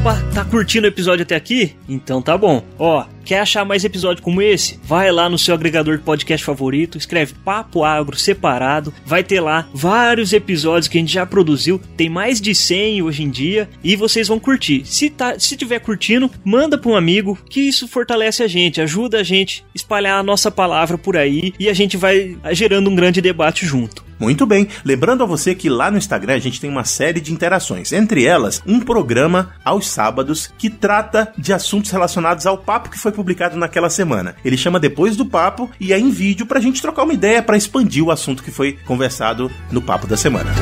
Opa, 0.01 0.15
tá 0.33 0.45
curtindo 0.45 0.87
o 0.87 0.89
episódio 0.89 1.25
até 1.25 1.37
aqui? 1.37 1.77
Então 1.87 2.23
tá 2.23 2.39
bom. 2.39 2.65
Ó, 2.79 3.05
Quer 3.25 3.41
achar 3.41 3.65
mais 3.65 3.85
episódio 3.85 4.23
como 4.23 4.43
esse? 4.43 4.79
Vai 4.83 5.11
lá 5.13 5.29
no 5.29 5.39
seu 5.39 5.55
agregador 5.55 5.97
de 5.97 6.03
podcast 6.03 6.45
favorito, 6.45 6.99
escreve 6.99 7.35
Papo 7.45 7.85
Agro 7.85 8.17
separado, 8.17 8.93
vai 9.05 9.23
ter 9.23 9.41
lá 9.41 9.69
vários 9.73 10.33
episódios 10.33 10.89
que 10.89 10.99
a 10.99 11.01
gente 11.01 11.13
já 11.13 11.25
produziu, 11.25 11.81
tem 11.97 12.09
mais 12.09 12.41
de 12.41 12.55
100 12.55 13.03
hoje 13.03 13.23
em 13.23 13.31
dia 13.31 13.69
e 13.83 13.97
vocês 13.97 14.29
vão 14.29 14.39
curtir. 14.39 14.83
Se 14.85 15.09
tá, 15.11 15.39
se 15.39 15.57
tiver 15.57 15.79
curtindo, 15.79 16.31
manda 16.45 16.77
para 16.77 16.91
um 16.91 16.97
amigo, 16.97 17.39
que 17.49 17.61
isso 17.61 17.87
fortalece 17.87 18.43
a 18.43 18.49
gente, 18.49 18.81
ajuda 18.81 19.21
a 19.21 19.23
gente 19.23 19.65
a 19.69 19.71
espalhar 19.75 20.19
a 20.19 20.23
nossa 20.23 20.51
palavra 20.51 20.99
por 20.99 21.17
aí 21.17 21.53
e 21.59 21.69
a 21.69 21.75
gente 21.75 21.97
vai 21.97 22.37
gerando 22.53 22.91
um 22.91 22.95
grande 22.95 23.21
debate 23.21 23.65
junto. 23.65 24.13
Muito 24.23 24.47
bem. 24.47 24.69
Lembrando 24.85 25.25
a 25.25 25.27
você 25.27 25.53
que 25.53 25.69
lá 25.69 25.91
no 25.91 25.99
Instagram 25.99 26.35
a 26.35 26.39
gente 26.39 26.61
tem 26.61 26.71
uma 26.71 26.85
série 26.85 27.21
de 27.21 27.33
interações. 27.33 27.93
Entre 27.93 28.25
elas, 28.25 28.63
um 28.65 28.79
programa 28.79 29.55
aos 29.65 29.89
sábados 29.89 30.49
que 30.57 30.71
trata 30.71 31.33
de 31.37 31.53
assuntos 31.53 31.91
relacionados 31.91 32.47
ao 32.47 32.57
papo 32.57 32.89
que 32.89 32.99
foi 32.99 33.11
publicado 33.13 33.57
naquela 33.57 33.91
semana. 33.91 34.35
Ele 34.45 34.57
chama 34.57 34.81
Depois 34.81 35.17
do 35.17 35.27
Papo 35.27 35.71
e 35.79 35.93
é 35.93 35.99
em 35.99 36.11
vídeo 36.11 36.47
pra 36.47 36.61
gente 36.61 36.83
trocar 36.83 37.05
uma 37.05 37.15
ideia 37.15 37.43
para 37.43 37.57
expandir 37.57 38.05
o 38.05 38.11
assunto 38.11 38.43
que 38.43 38.51
foi 38.51 38.79
conversado 38.85 39.51
no 39.71 39.81
papo 39.81 40.07
da 40.07 40.17
semana. 40.17 40.53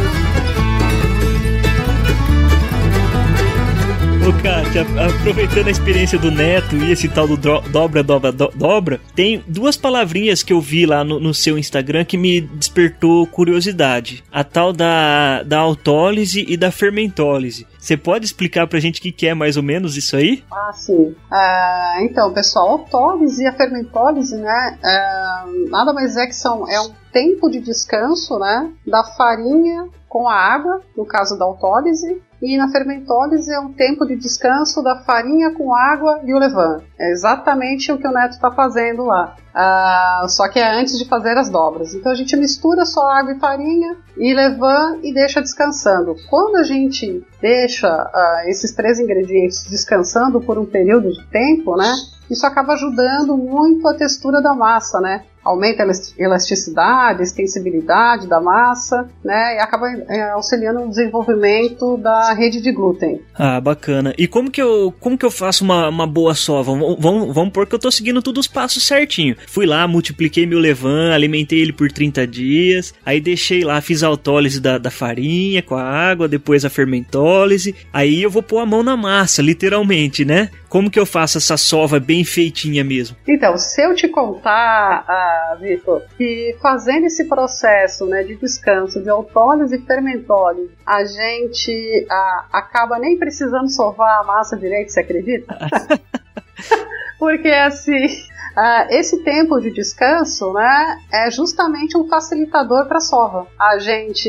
Ô, 4.30 4.42
Kátia, 4.44 4.82
aproveitando 5.08 5.66
a 5.66 5.70
experiência 5.72 6.16
do 6.16 6.30
Neto 6.30 6.76
e 6.76 6.92
esse 6.92 7.08
tal 7.08 7.26
do 7.26 7.36
dobra, 7.36 8.00
dobra, 8.00 8.30
do, 8.30 8.48
dobra, 8.54 9.00
tem 9.12 9.42
duas 9.48 9.76
palavrinhas 9.76 10.40
que 10.44 10.52
eu 10.52 10.60
vi 10.60 10.86
lá 10.86 11.02
no, 11.02 11.18
no, 11.18 11.34
seu 11.34 11.58
Instagram 11.58 12.04
que 12.04 12.16
me 12.16 12.40
despertou 12.40 13.26
curiosidade. 13.26 14.22
A 14.30 14.44
tal 14.44 14.72
da, 14.72 15.42
da 15.42 15.58
autólise 15.58 16.44
e 16.48 16.56
da 16.56 16.70
fermentólise. 16.70 17.66
Você 17.76 17.96
pode 17.96 18.24
explicar 18.24 18.68
pra 18.68 18.78
gente 18.78 19.00
o 19.00 19.02
que, 19.02 19.10
que 19.10 19.26
é 19.26 19.34
mais 19.34 19.56
ou 19.56 19.64
menos 19.64 19.96
isso 19.96 20.14
aí? 20.14 20.44
Ah, 20.52 20.72
sim. 20.74 21.08
Uh, 21.10 22.04
então, 22.04 22.32
pessoal, 22.32 22.68
a 22.68 22.72
autólise 22.72 23.42
e 23.42 23.48
a 23.48 23.52
fermentólise, 23.52 24.36
né, 24.36 24.78
uh, 24.78 25.70
nada 25.70 25.92
mais 25.92 26.16
é 26.16 26.26
que 26.26 26.36
são, 26.36 26.70
é 26.70 26.80
um 26.80 26.92
tempo 27.12 27.50
de 27.50 27.58
descanso, 27.60 28.38
né, 28.38 28.70
da 28.86 29.02
farinha 29.02 29.88
com 30.10 30.28
a 30.28 30.34
água, 30.34 30.82
no 30.96 31.06
caso 31.06 31.38
da 31.38 31.44
autólise, 31.44 32.20
e 32.42 32.58
na 32.58 32.68
fermentólise 32.68 33.54
é 33.54 33.60
um 33.60 33.72
tempo 33.72 34.04
de 34.04 34.16
descanso 34.16 34.82
da 34.82 34.96
farinha 34.96 35.54
com 35.54 35.72
água 35.72 36.20
e 36.24 36.34
o 36.34 36.38
levain. 36.38 36.78
É 36.98 37.12
exatamente 37.12 37.92
o 37.92 37.98
que 37.98 38.08
o 38.08 38.10
Neto 38.10 38.32
está 38.32 38.50
fazendo 38.50 39.04
lá. 39.04 39.36
Uh, 39.54 40.28
só 40.28 40.48
que 40.48 40.58
é 40.58 40.80
antes 40.80 40.98
de 40.98 41.06
fazer 41.06 41.38
as 41.38 41.48
dobras. 41.48 41.94
Então 41.94 42.10
a 42.10 42.14
gente 42.14 42.36
mistura 42.36 42.84
só 42.84 43.08
água 43.08 43.34
e 43.34 43.38
farinha 43.38 43.98
e 44.16 44.34
levain 44.34 45.00
e 45.04 45.14
deixa 45.14 45.40
descansando. 45.40 46.16
Quando 46.28 46.56
a 46.56 46.64
gente 46.64 47.24
deixa 47.40 47.88
uh, 47.88 48.48
esses 48.48 48.74
três 48.74 48.98
ingredientes 48.98 49.62
descansando 49.70 50.40
por 50.40 50.58
um 50.58 50.66
período 50.66 51.12
de 51.12 51.24
tempo, 51.28 51.76
né? 51.76 51.92
Isso 52.28 52.46
acaba 52.46 52.72
ajudando 52.72 53.36
muito 53.36 53.86
a 53.86 53.94
textura 53.94 54.40
da 54.40 54.54
massa, 54.54 55.00
né? 55.00 55.24
Aumenta 55.50 55.82
a 55.82 55.86
elasticidade, 56.18 57.22
extensibilidade 57.22 58.26
da 58.26 58.40
massa, 58.40 59.08
né, 59.24 59.56
e 59.56 59.58
acaba 59.58 59.88
é, 60.08 60.30
auxiliando 60.30 60.80
no 60.80 60.88
desenvolvimento 60.88 61.96
da 61.96 62.32
rede 62.32 62.60
de 62.60 62.72
glúten. 62.72 63.20
Ah, 63.34 63.60
bacana. 63.60 64.14
E 64.16 64.26
como 64.26 64.50
que 64.50 64.60
eu, 64.60 64.92
como 65.00 65.18
que 65.18 65.24
eu 65.24 65.30
faço 65.30 65.64
uma, 65.64 65.88
uma 65.88 66.06
boa 66.06 66.34
sova? 66.34 66.72
Vamos, 66.72 66.96
vamos, 66.98 67.34
vamos 67.34 67.52
pôr 67.52 67.66
que 67.66 67.74
eu 67.74 67.78
tô 67.78 67.90
seguindo 67.90 68.22
todos 68.22 68.46
os 68.46 68.52
passos 68.52 68.86
certinho. 68.86 69.36
Fui 69.46 69.66
lá, 69.66 69.86
multipliquei 69.86 70.46
meu 70.46 70.58
levan, 70.58 71.12
alimentei 71.12 71.60
ele 71.60 71.72
por 71.72 71.90
30 71.90 72.26
dias, 72.26 72.94
aí 73.04 73.20
deixei 73.20 73.62
lá, 73.64 73.80
fiz 73.80 74.02
a 74.02 74.08
autólise 74.08 74.60
da, 74.60 74.78
da 74.78 74.90
farinha 74.90 75.62
com 75.62 75.74
a 75.74 75.82
água, 75.82 76.28
depois 76.28 76.64
a 76.64 76.70
fermentólise, 76.70 77.74
aí 77.92 78.22
eu 78.22 78.30
vou 78.30 78.42
pôr 78.42 78.58
a 78.58 78.66
mão 78.66 78.82
na 78.82 78.96
massa, 78.96 79.42
literalmente, 79.42 80.24
né? 80.24 80.50
Como 80.68 80.90
que 80.90 81.00
eu 81.00 81.06
faço 81.06 81.38
essa 81.38 81.56
sova 81.56 81.98
bem 81.98 82.24
feitinha 82.24 82.84
mesmo? 82.84 83.16
Então, 83.26 83.56
se 83.58 83.82
eu 83.82 83.94
te 83.94 84.06
contar... 84.06 85.04
Uh 85.08 85.39
uh, 85.39 85.39
Vitor, 85.60 86.02
que 86.16 86.56
fazendo 86.60 87.06
esse 87.06 87.24
processo 87.24 88.06
né, 88.06 88.22
de 88.22 88.36
descanso, 88.36 89.02
de 89.02 89.08
autólise 89.08 89.76
e 89.76 89.86
fermentólise, 89.86 90.70
a 90.86 91.04
gente 91.04 92.06
uh, 92.10 92.46
acaba 92.52 92.98
nem 92.98 93.18
precisando 93.18 93.68
sovar 93.68 94.20
a 94.20 94.24
massa 94.24 94.56
direito, 94.56 94.90
você 94.90 95.00
acredita? 95.00 95.56
Porque 97.18 97.48
assim, 97.48 98.06
Uh, 98.50 98.90
esse 98.90 99.22
tempo 99.22 99.60
de 99.60 99.70
descanso 99.70 100.52
né, 100.52 100.98
é 101.12 101.30
justamente 101.30 101.96
um 101.96 102.08
facilitador 102.08 102.86
para 102.86 102.96
a 102.96 103.00
sova. 103.00 103.46
A 103.58 103.78
gente 103.78 104.28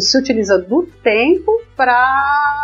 se 0.00 0.18
utiliza 0.18 0.58
do 0.58 0.82
tempo 1.02 1.62
para 1.76 2.61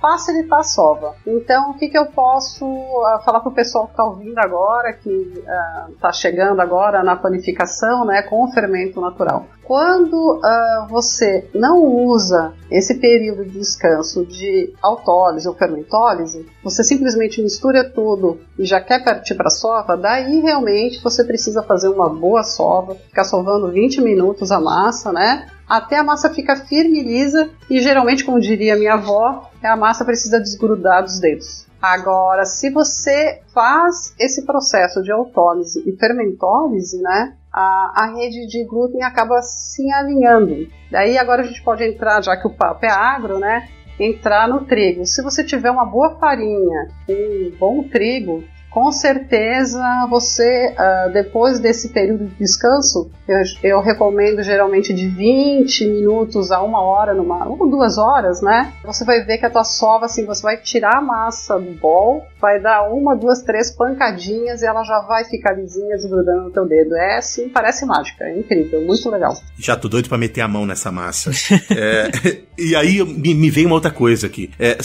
facilitar 0.00 0.60
a 0.60 0.62
sova. 0.62 1.14
Então, 1.26 1.70
o 1.70 1.74
que, 1.74 1.88
que 1.88 1.98
eu 1.98 2.06
posso 2.06 2.64
uh, 2.64 3.22
falar 3.24 3.40
para 3.40 3.48
o 3.48 3.54
pessoal 3.54 3.86
que 3.86 3.92
está 3.92 4.04
ouvindo 4.04 4.38
agora, 4.38 4.92
que 4.92 5.44
está 5.90 6.08
uh, 6.08 6.14
chegando 6.14 6.60
agora 6.60 7.02
na 7.02 7.16
panificação 7.16 8.04
né, 8.04 8.22
com 8.22 8.44
o 8.44 8.52
fermento 8.52 9.00
natural? 9.00 9.46
Quando 9.72 10.36
uh, 10.36 10.86
você 10.86 11.48
não 11.54 11.82
usa 11.82 12.52
esse 12.70 12.96
período 12.96 13.42
de 13.42 13.58
descanso 13.58 14.22
de 14.26 14.70
autólise 14.82 15.48
ou 15.48 15.54
fermentólise, 15.54 16.44
você 16.62 16.84
simplesmente 16.84 17.40
mistura 17.40 17.82
tudo 17.82 18.38
e 18.58 18.66
já 18.66 18.82
quer 18.82 19.02
partir 19.02 19.34
para 19.34 19.46
a 19.46 19.50
sova, 19.50 19.96
daí 19.96 20.40
realmente 20.40 21.02
você 21.02 21.24
precisa 21.24 21.62
fazer 21.62 21.88
uma 21.88 22.10
boa 22.10 22.42
sova, 22.42 22.96
ficar 22.96 23.24
sovando 23.24 23.72
20 23.72 24.02
minutos 24.02 24.52
a 24.52 24.60
massa, 24.60 25.10
né? 25.10 25.46
até 25.66 25.96
a 25.96 26.04
massa 26.04 26.28
ficar 26.28 26.56
firme 26.66 27.00
e 27.00 27.04
lisa 27.04 27.48
e 27.70 27.80
geralmente, 27.80 28.26
como 28.26 28.38
diria 28.38 28.76
minha 28.76 28.92
avó, 28.92 29.50
a 29.64 29.74
massa 29.74 30.04
precisa 30.04 30.38
desgrudar 30.38 31.02
dos 31.02 31.18
dedos. 31.18 31.66
Agora, 31.82 32.44
se 32.44 32.70
você 32.70 33.42
faz 33.52 34.14
esse 34.16 34.46
processo 34.46 35.02
de 35.02 35.10
autólise 35.10 35.82
e 35.84 35.96
fermentólise, 35.96 37.02
né, 37.02 37.36
a, 37.52 38.04
a 38.04 38.14
rede 38.14 38.46
de 38.46 38.64
glúten 38.64 39.02
acaba 39.02 39.42
se 39.42 39.90
alinhando. 39.90 40.68
Daí 40.92 41.18
agora 41.18 41.42
a 41.42 41.44
gente 41.44 41.60
pode 41.60 41.82
entrar, 41.82 42.22
já 42.22 42.36
que 42.36 42.46
o 42.46 42.54
papo 42.54 42.86
é 42.86 42.88
agro, 42.88 43.40
né, 43.40 43.68
entrar 43.98 44.46
no 44.46 44.64
trigo. 44.64 45.04
Se 45.04 45.20
você 45.22 45.42
tiver 45.42 45.72
uma 45.72 45.84
boa 45.84 46.16
farinha, 46.20 46.88
um 47.08 47.52
bom 47.58 47.82
trigo, 47.82 48.44
com 48.72 48.90
certeza 48.90 49.82
você, 50.08 50.72
uh, 50.72 51.12
depois 51.12 51.60
desse 51.60 51.90
período 51.90 52.26
de 52.26 52.34
descanso, 52.36 53.10
eu, 53.28 53.38
eu, 53.62 53.80
recomendo 53.80 54.42
geralmente 54.42 54.94
de 54.94 55.06
20 55.08 55.86
minutos 55.86 56.50
a 56.50 56.62
uma 56.62 56.80
hora, 56.80 57.12
numa, 57.12 57.46
ou 57.46 57.68
duas 57.68 57.98
horas, 57.98 58.40
né? 58.40 58.72
Você 58.82 59.04
vai 59.04 59.22
ver 59.24 59.36
que 59.36 59.44
a 59.44 59.50
tua 59.50 59.62
sova, 59.62 60.06
assim, 60.06 60.24
você 60.24 60.42
vai 60.42 60.56
tirar 60.56 60.96
a 60.96 61.02
massa 61.02 61.58
do 61.58 61.72
bol, 61.72 62.24
vai 62.40 62.60
dar 62.60 62.90
uma, 62.90 63.14
duas, 63.14 63.42
três 63.42 63.70
pancadinhas 63.70 64.62
e 64.62 64.66
ela 64.66 64.82
já 64.84 65.00
vai 65.00 65.24
ficar 65.24 65.52
lisinha, 65.52 65.94
desgrudando 65.96 66.44
no 66.44 66.50
teu 66.50 66.66
dedo. 66.66 66.96
É 66.96 67.18
assim, 67.18 67.50
parece 67.50 67.84
mágica, 67.84 68.24
é 68.24 68.38
incrível, 68.38 68.80
muito 68.86 69.08
legal. 69.10 69.36
Já 69.58 69.76
tô 69.76 69.86
doido 69.86 70.08
pra 70.08 70.16
meter 70.16 70.40
a 70.40 70.48
mão 70.48 70.64
nessa 70.64 70.90
massa. 70.90 71.30
é, 71.76 72.40
e 72.56 72.74
aí 72.74 73.04
me, 73.04 73.34
me 73.34 73.50
veio 73.50 73.66
uma 73.66 73.74
outra 73.74 73.90
coisa 73.90 74.26
aqui. 74.26 74.50
É, 74.58 74.82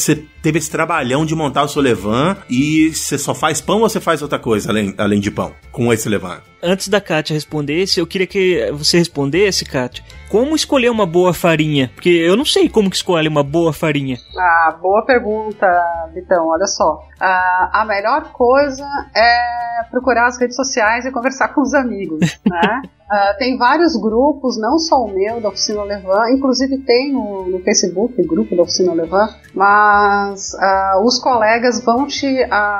teve 0.47 0.59
esse 0.59 0.71
trabalhão 0.71 1.25
de 1.25 1.35
montar 1.35 1.63
o 1.63 1.67
seu 1.67 1.81
levan 1.81 2.37
e 2.49 2.95
você 2.95 3.17
só 3.17 3.35
faz 3.35 3.59
pão 3.59 3.81
ou 3.81 3.89
você 3.89 3.99
faz 3.99 4.21
outra 4.21 4.39
coisa 4.39 4.69
além, 4.69 4.95
além 4.97 5.19
de 5.19 5.29
pão 5.29 5.53
com 5.73 5.91
esse 5.91 6.07
levan? 6.07 6.39
Antes 6.63 6.87
da 6.87 7.01
Kátia 7.01 7.33
responder 7.33 7.85
eu 7.97 8.07
queria 8.07 8.25
que 8.25 8.71
você 8.71 8.97
respondesse, 8.97 9.65
Kátia, 9.65 10.05
como 10.29 10.55
escolher 10.55 10.89
uma 10.89 11.05
boa 11.05 11.33
farinha? 11.33 11.91
Porque 11.93 12.09
eu 12.09 12.35
não 12.35 12.45
sei 12.45 12.69
como 12.69 12.89
que 12.89 12.95
escolhe 12.95 13.27
uma 13.27 13.43
boa 13.43 13.73
farinha. 13.73 14.17
Ah, 14.37 14.77
boa 14.81 15.05
pergunta, 15.05 15.67
Vitão. 16.13 16.47
Olha 16.47 16.67
só. 16.67 17.03
Ah, 17.19 17.81
a 17.81 17.85
melhor 17.85 18.31
coisa 18.31 18.85
é 19.15 19.83
procurar 19.89 20.27
as 20.27 20.39
redes 20.39 20.55
sociais 20.55 21.05
e 21.05 21.11
conversar 21.11 21.49
com 21.49 21.61
os 21.61 21.73
amigos, 21.73 22.39
né? 22.45 22.81
Uh, 23.07 23.37
tem 23.37 23.57
vários 23.57 23.95
grupos, 23.95 24.59
não 24.59 24.77
só 24.77 25.05
o 25.05 25.13
meu, 25.13 25.39
da 25.39 25.47
Oficina 25.47 25.81
Levan, 25.81 26.29
inclusive 26.29 26.77
tem 26.79 27.13
no, 27.13 27.47
no 27.47 27.59
Facebook, 27.59 28.21
o 28.21 28.27
grupo 28.27 28.53
da 28.53 28.63
Oficina 28.63 28.91
Levan, 28.93 29.29
mas 29.55 30.51
uh, 30.55 31.05
os 31.05 31.17
colegas 31.17 31.81
vão 31.81 32.05
te 32.05 32.27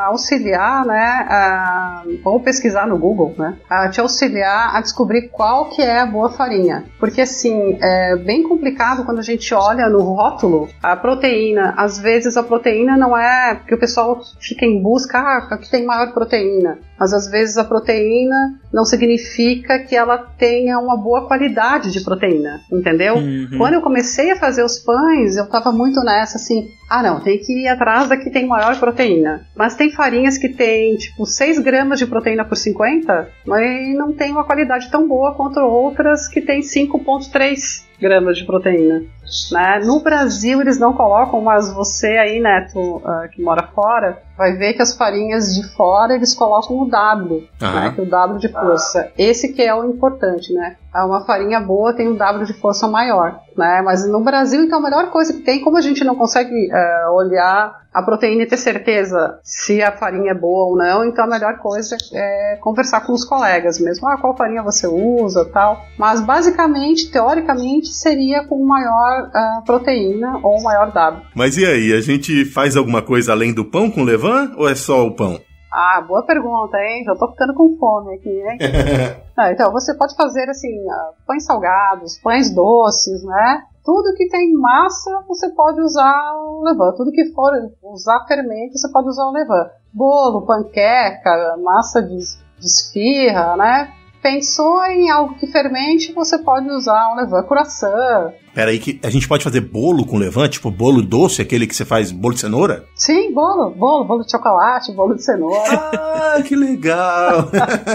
auxiliar, 0.05 0.85
né, 0.85 2.03
vão 2.21 2.41
pesquisar 2.41 2.85
no 2.87 2.97
Google, 2.97 3.35
né, 3.37 3.57
te 3.93 4.01
auxiliar 4.01 4.75
a 4.75 4.81
descobrir 4.81 5.29
qual 5.29 5.69
que 5.69 5.81
é 5.81 6.01
a 6.01 6.05
boa 6.05 6.29
farinha. 6.29 6.83
Porque, 6.99 7.25
assim, 7.37 7.77
é 7.81 8.15
bem 8.15 8.43
complicado 8.43 9.05
quando 9.05 9.19
a 9.19 9.23
gente 9.23 9.53
olha 9.53 9.87
no 9.87 10.01
rótulo 10.01 10.67
a 10.81 10.95
proteína. 10.95 11.73
Às 11.77 11.99
vezes 11.99 12.35
a 12.35 12.43
proteína 12.43 12.97
não 12.97 13.15
é, 13.15 13.55
porque 13.55 13.75
o 13.75 13.79
pessoal 13.79 14.19
fica 14.39 14.65
em 14.65 14.81
busca, 14.81 15.19
ah, 15.19 15.47
aqui 15.51 15.69
tem 15.69 15.85
maior 15.85 16.11
proteína. 16.13 16.79
Mas 16.99 17.13
às 17.13 17.29
vezes 17.29 17.57
a 17.57 17.63
proteína 17.63 18.59
não 18.73 18.83
significa 18.83 19.79
que 19.79 19.95
ela 19.95 20.17
tenha 20.17 20.79
uma 20.79 20.97
boa 20.97 21.27
qualidade 21.27 21.91
de 21.91 22.03
proteína, 22.03 22.61
entendeu? 22.71 23.15
Uhum. 23.15 23.49
Quando 23.57 23.75
eu 23.75 23.81
comecei 23.81 24.31
a 24.31 24.39
fazer 24.39 24.63
os 24.63 24.79
pães, 24.79 25.37
eu 25.37 25.47
tava 25.47 25.71
muito 25.71 26.01
nessa 26.01 26.37
assim, 26.37 26.67
ah 26.89 27.03
não, 27.03 27.19
tem 27.19 27.37
que 27.37 27.53
ir 27.53 27.67
atrás 27.67 28.07
da 28.07 28.17
que 28.17 28.29
tem 28.29 28.47
maior 28.47 28.79
proteína. 28.79 29.45
Mas 29.55 29.75
tem 29.75 29.91
farinhas 29.91 30.37
que 30.37 30.49
tem 30.49 30.95
tipo 30.95 31.25
6 31.25 31.59
gramas 31.59 31.99
de 31.99 32.07
proteína 32.07 32.45
por 32.45 32.55
50, 32.55 33.29
mas 33.45 33.95
não 33.95 34.13
tem 34.13 34.31
uma 34.31 34.45
qualidade 34.45 34.89
tão 34.89 35.07
boa 35.07 35.35
quanto 35.35 35.59
outras 35.59 36.27
que 36.27 36.41
tem 36.41 36.61
5.3 36.61 37.87
gramas 37.99 38.37
de 38.37 38.45
proteína. 38.45 39.03
Né? 39.51 39.79
No 39.83 39.99
Brasil 40.01 40.61
eles 40.61 40.79
não 40.79 40.93
colocam, 40.93 41.41
mas 41.41 41.73
você 41.73 42.17
aí, 42.17 42.39
Neto, 42.39 42.79
uh, 42.79 43.29
que 43.31 43.41
mora 43.41 43.67
fora, 43.73 44.21
vai 44.37 44.53
ver 44.53 44.73
que 44.73 44.81
as 44.81 44.95
farinhas 44.95 45.55
de 45.55 45.67
fora 45.75 46.15
eles 46.15 46.33
colocam 46.33 46.79
o 46.79 46.89
W, 46.89 47.35
uhum. 47.35 47.71
né? 47.73 47.91
que 47.93 47.99
é 47.99 48.03
o 48.03 48.09
W 48.09 48.39
de 48.39 48.49
força. 48.49 49.11
Esse 49.17 49.53
que 49.53 49.61
é 49.61 49.73
o 49.73 49.85
importante, 49.85 50.53
né? 50.53 50.75
Uma 50.95 51.25
farinha 51.25 51.59
boa 51.59 51.93
tem 51.93 52.07
um 52.07 52.15
W 52.15 52.45
de 52.45 52.53
força 52.53 52.87
maior, 52.87 53.39
né? 53.55 53.81
Mas 53.83 54.07
no 54.07 54.23
Brasil, 54.23 54.63
então, 54.63 54.79
a 54.79 54.81
melhor 54.81 55.11
coisa 55.11 55.33
que 55.33 55.41
tem, 55.41 55.61
como 55.61 55.77
a 55.77 55.81
gente 55.81 56.03
não 56.03 56.15
consegue 56.15 56.69
uh, 56.71 57.11
olhar 57.13 57.86
a 57.97 58.03
proteína 58.03 58.43
e 58.43 58.45
ter 58.45 58.57
certeza 58.57 59.39
se 59.43 59.81
a 59.81 59.91
farinha 59.91 60.31
é 60.31 60.35
boa 60.35 60.67
ou 60.67 60.77
não, 60.77 61.03
então 61.03 61.25
a 61.25 61.27
melhor 61.27 61.57
coisa 61.57 61.97
é 62.13 62.59
conversar 62.61 63.01
com 63.01 63.11
os 63.11 63.25
colegas 63.25 63.79
mesmo. 63.79 64.07
Ah, 64.07 64.17
qual 64.21 64.37
farinha 64.37 64.61
você 64.61 64.85
usa 64.85 65.43
tal. 65.45 65.83
Mas 65.97 66.21
basicamente, 66.21 67.09
teoricamente, 67.09 67.87
seria 67.87 68.45
com 68.45 68.63
maior 68.63 69.29
uh, 69.29 69.65
proteína 69.65 70.39
ou 70.43 70.61
maior 70.61 70.91
W. 70.91 71.23
Mas 71.35 71.57
e 71.57 71.65
aí, 71.65 71.91
a 71.91 71.99
gente 71.99 72.45
faz 72.45 72.77
alguma 72.77 73.01
coisa 73.01 73.31
além 73.31 73.51
do 73.51 73.65
pão 73.65 73.89
com 73.89 74.03
levan 74.03 74.53
ou 74.57 74.69
é 74.69 74.75
só 74.75 75.03
o 75.03 75.15
pão? 75.15 75.39
Ah, 75.73 75.99
boa 76.01 76.23
pergunta, 76.23 76.77
hein? 76.77 77.03
Já 77.03 77.15
tô 77.15 77.31
ficando 77.31 77.53
com 77.53 77.77
fome 77.77 78.15
aqui, 78.15 78.29
hein? 78.29 78.57
ah, 79.35 79.51
então, 79.51 79.71
você 79.71 79.95
pode 79.95 80.15
fazer, 80.15 80.47
assim, 80.49 80.73
uh, 80.85 81.13
pães 81.25 81.45
salgados, 81.45 82.19
pães 82.19 82.49
doces, 82.53 83.23
né? 83.23 83.63
Tudo 83.87 84.13
que 84.15 84.27
tem 84.27 84.51
massa, 84.51 85.23
você 85.29 85.47
pode 85.47 85.79
usar 85.79 86.33
o 86.35 86.61
levan. 86.61 86.91
Tudo 86.91 87.09
que 87.09 87.31
for 87.31 87.53
usar 87.81 88.25
fermento, 88.27 88.77
você 88.77 88.91
pode 88.91 89.07
usar 89.07 89.23
o 89.23 89.31
levan. 89.31 89.69
Bolo, 89.93 90.45
panqueca, 90.45 91.55
massa 91.63 92.03
de, 92.03 92.17
de 92.17 92.65
esfirra, 92.65 93.55
né? 93.55 93.93
Pensou 94.21 94.83
em 94.87 95.09
algo 95.09 95.35
que 95.35 95.47
fermente, 95.47 96.11
você 96.11 96.37
pode 96.37 96.69
usar 96.69 97.13
um 97.13 97.15
levan 97.15 97.43
croissant. 97.43 98.33
Peraí, 98.57 98.79
que 98.79 98.99
a 99.03 99.09
gente 99.11 99.27
pode 99.27 99.43
fazer 99.43 99.61
bolo 99.61 100.03
com 100.03 100.17
levan? 100.17 100.49
Tipo 100.49 100.71
bolo 100.71 101.03
doce, 101.03 101.43
aquele 101.43 101.67
que 101.67 101.75
você 101.75 101.85
faz 101.85 102.11
bolo 102.11 102.33
de 102.33 102.39
cenoura? 102.39 102.85
Sim, 102.95 103.31
bolo. 103.31 103.69
Bolo, 103.69 104.03
bolo 104.03 104.23
de 104.23 104.31
chocolate, 104.31 104.91
bolo 104.93 105.13
de 105.13 105.23
cenoura. 105.23 106.07
Ah, 106.27 106.41
que 106.41 106.55
legal! 106.55 107.49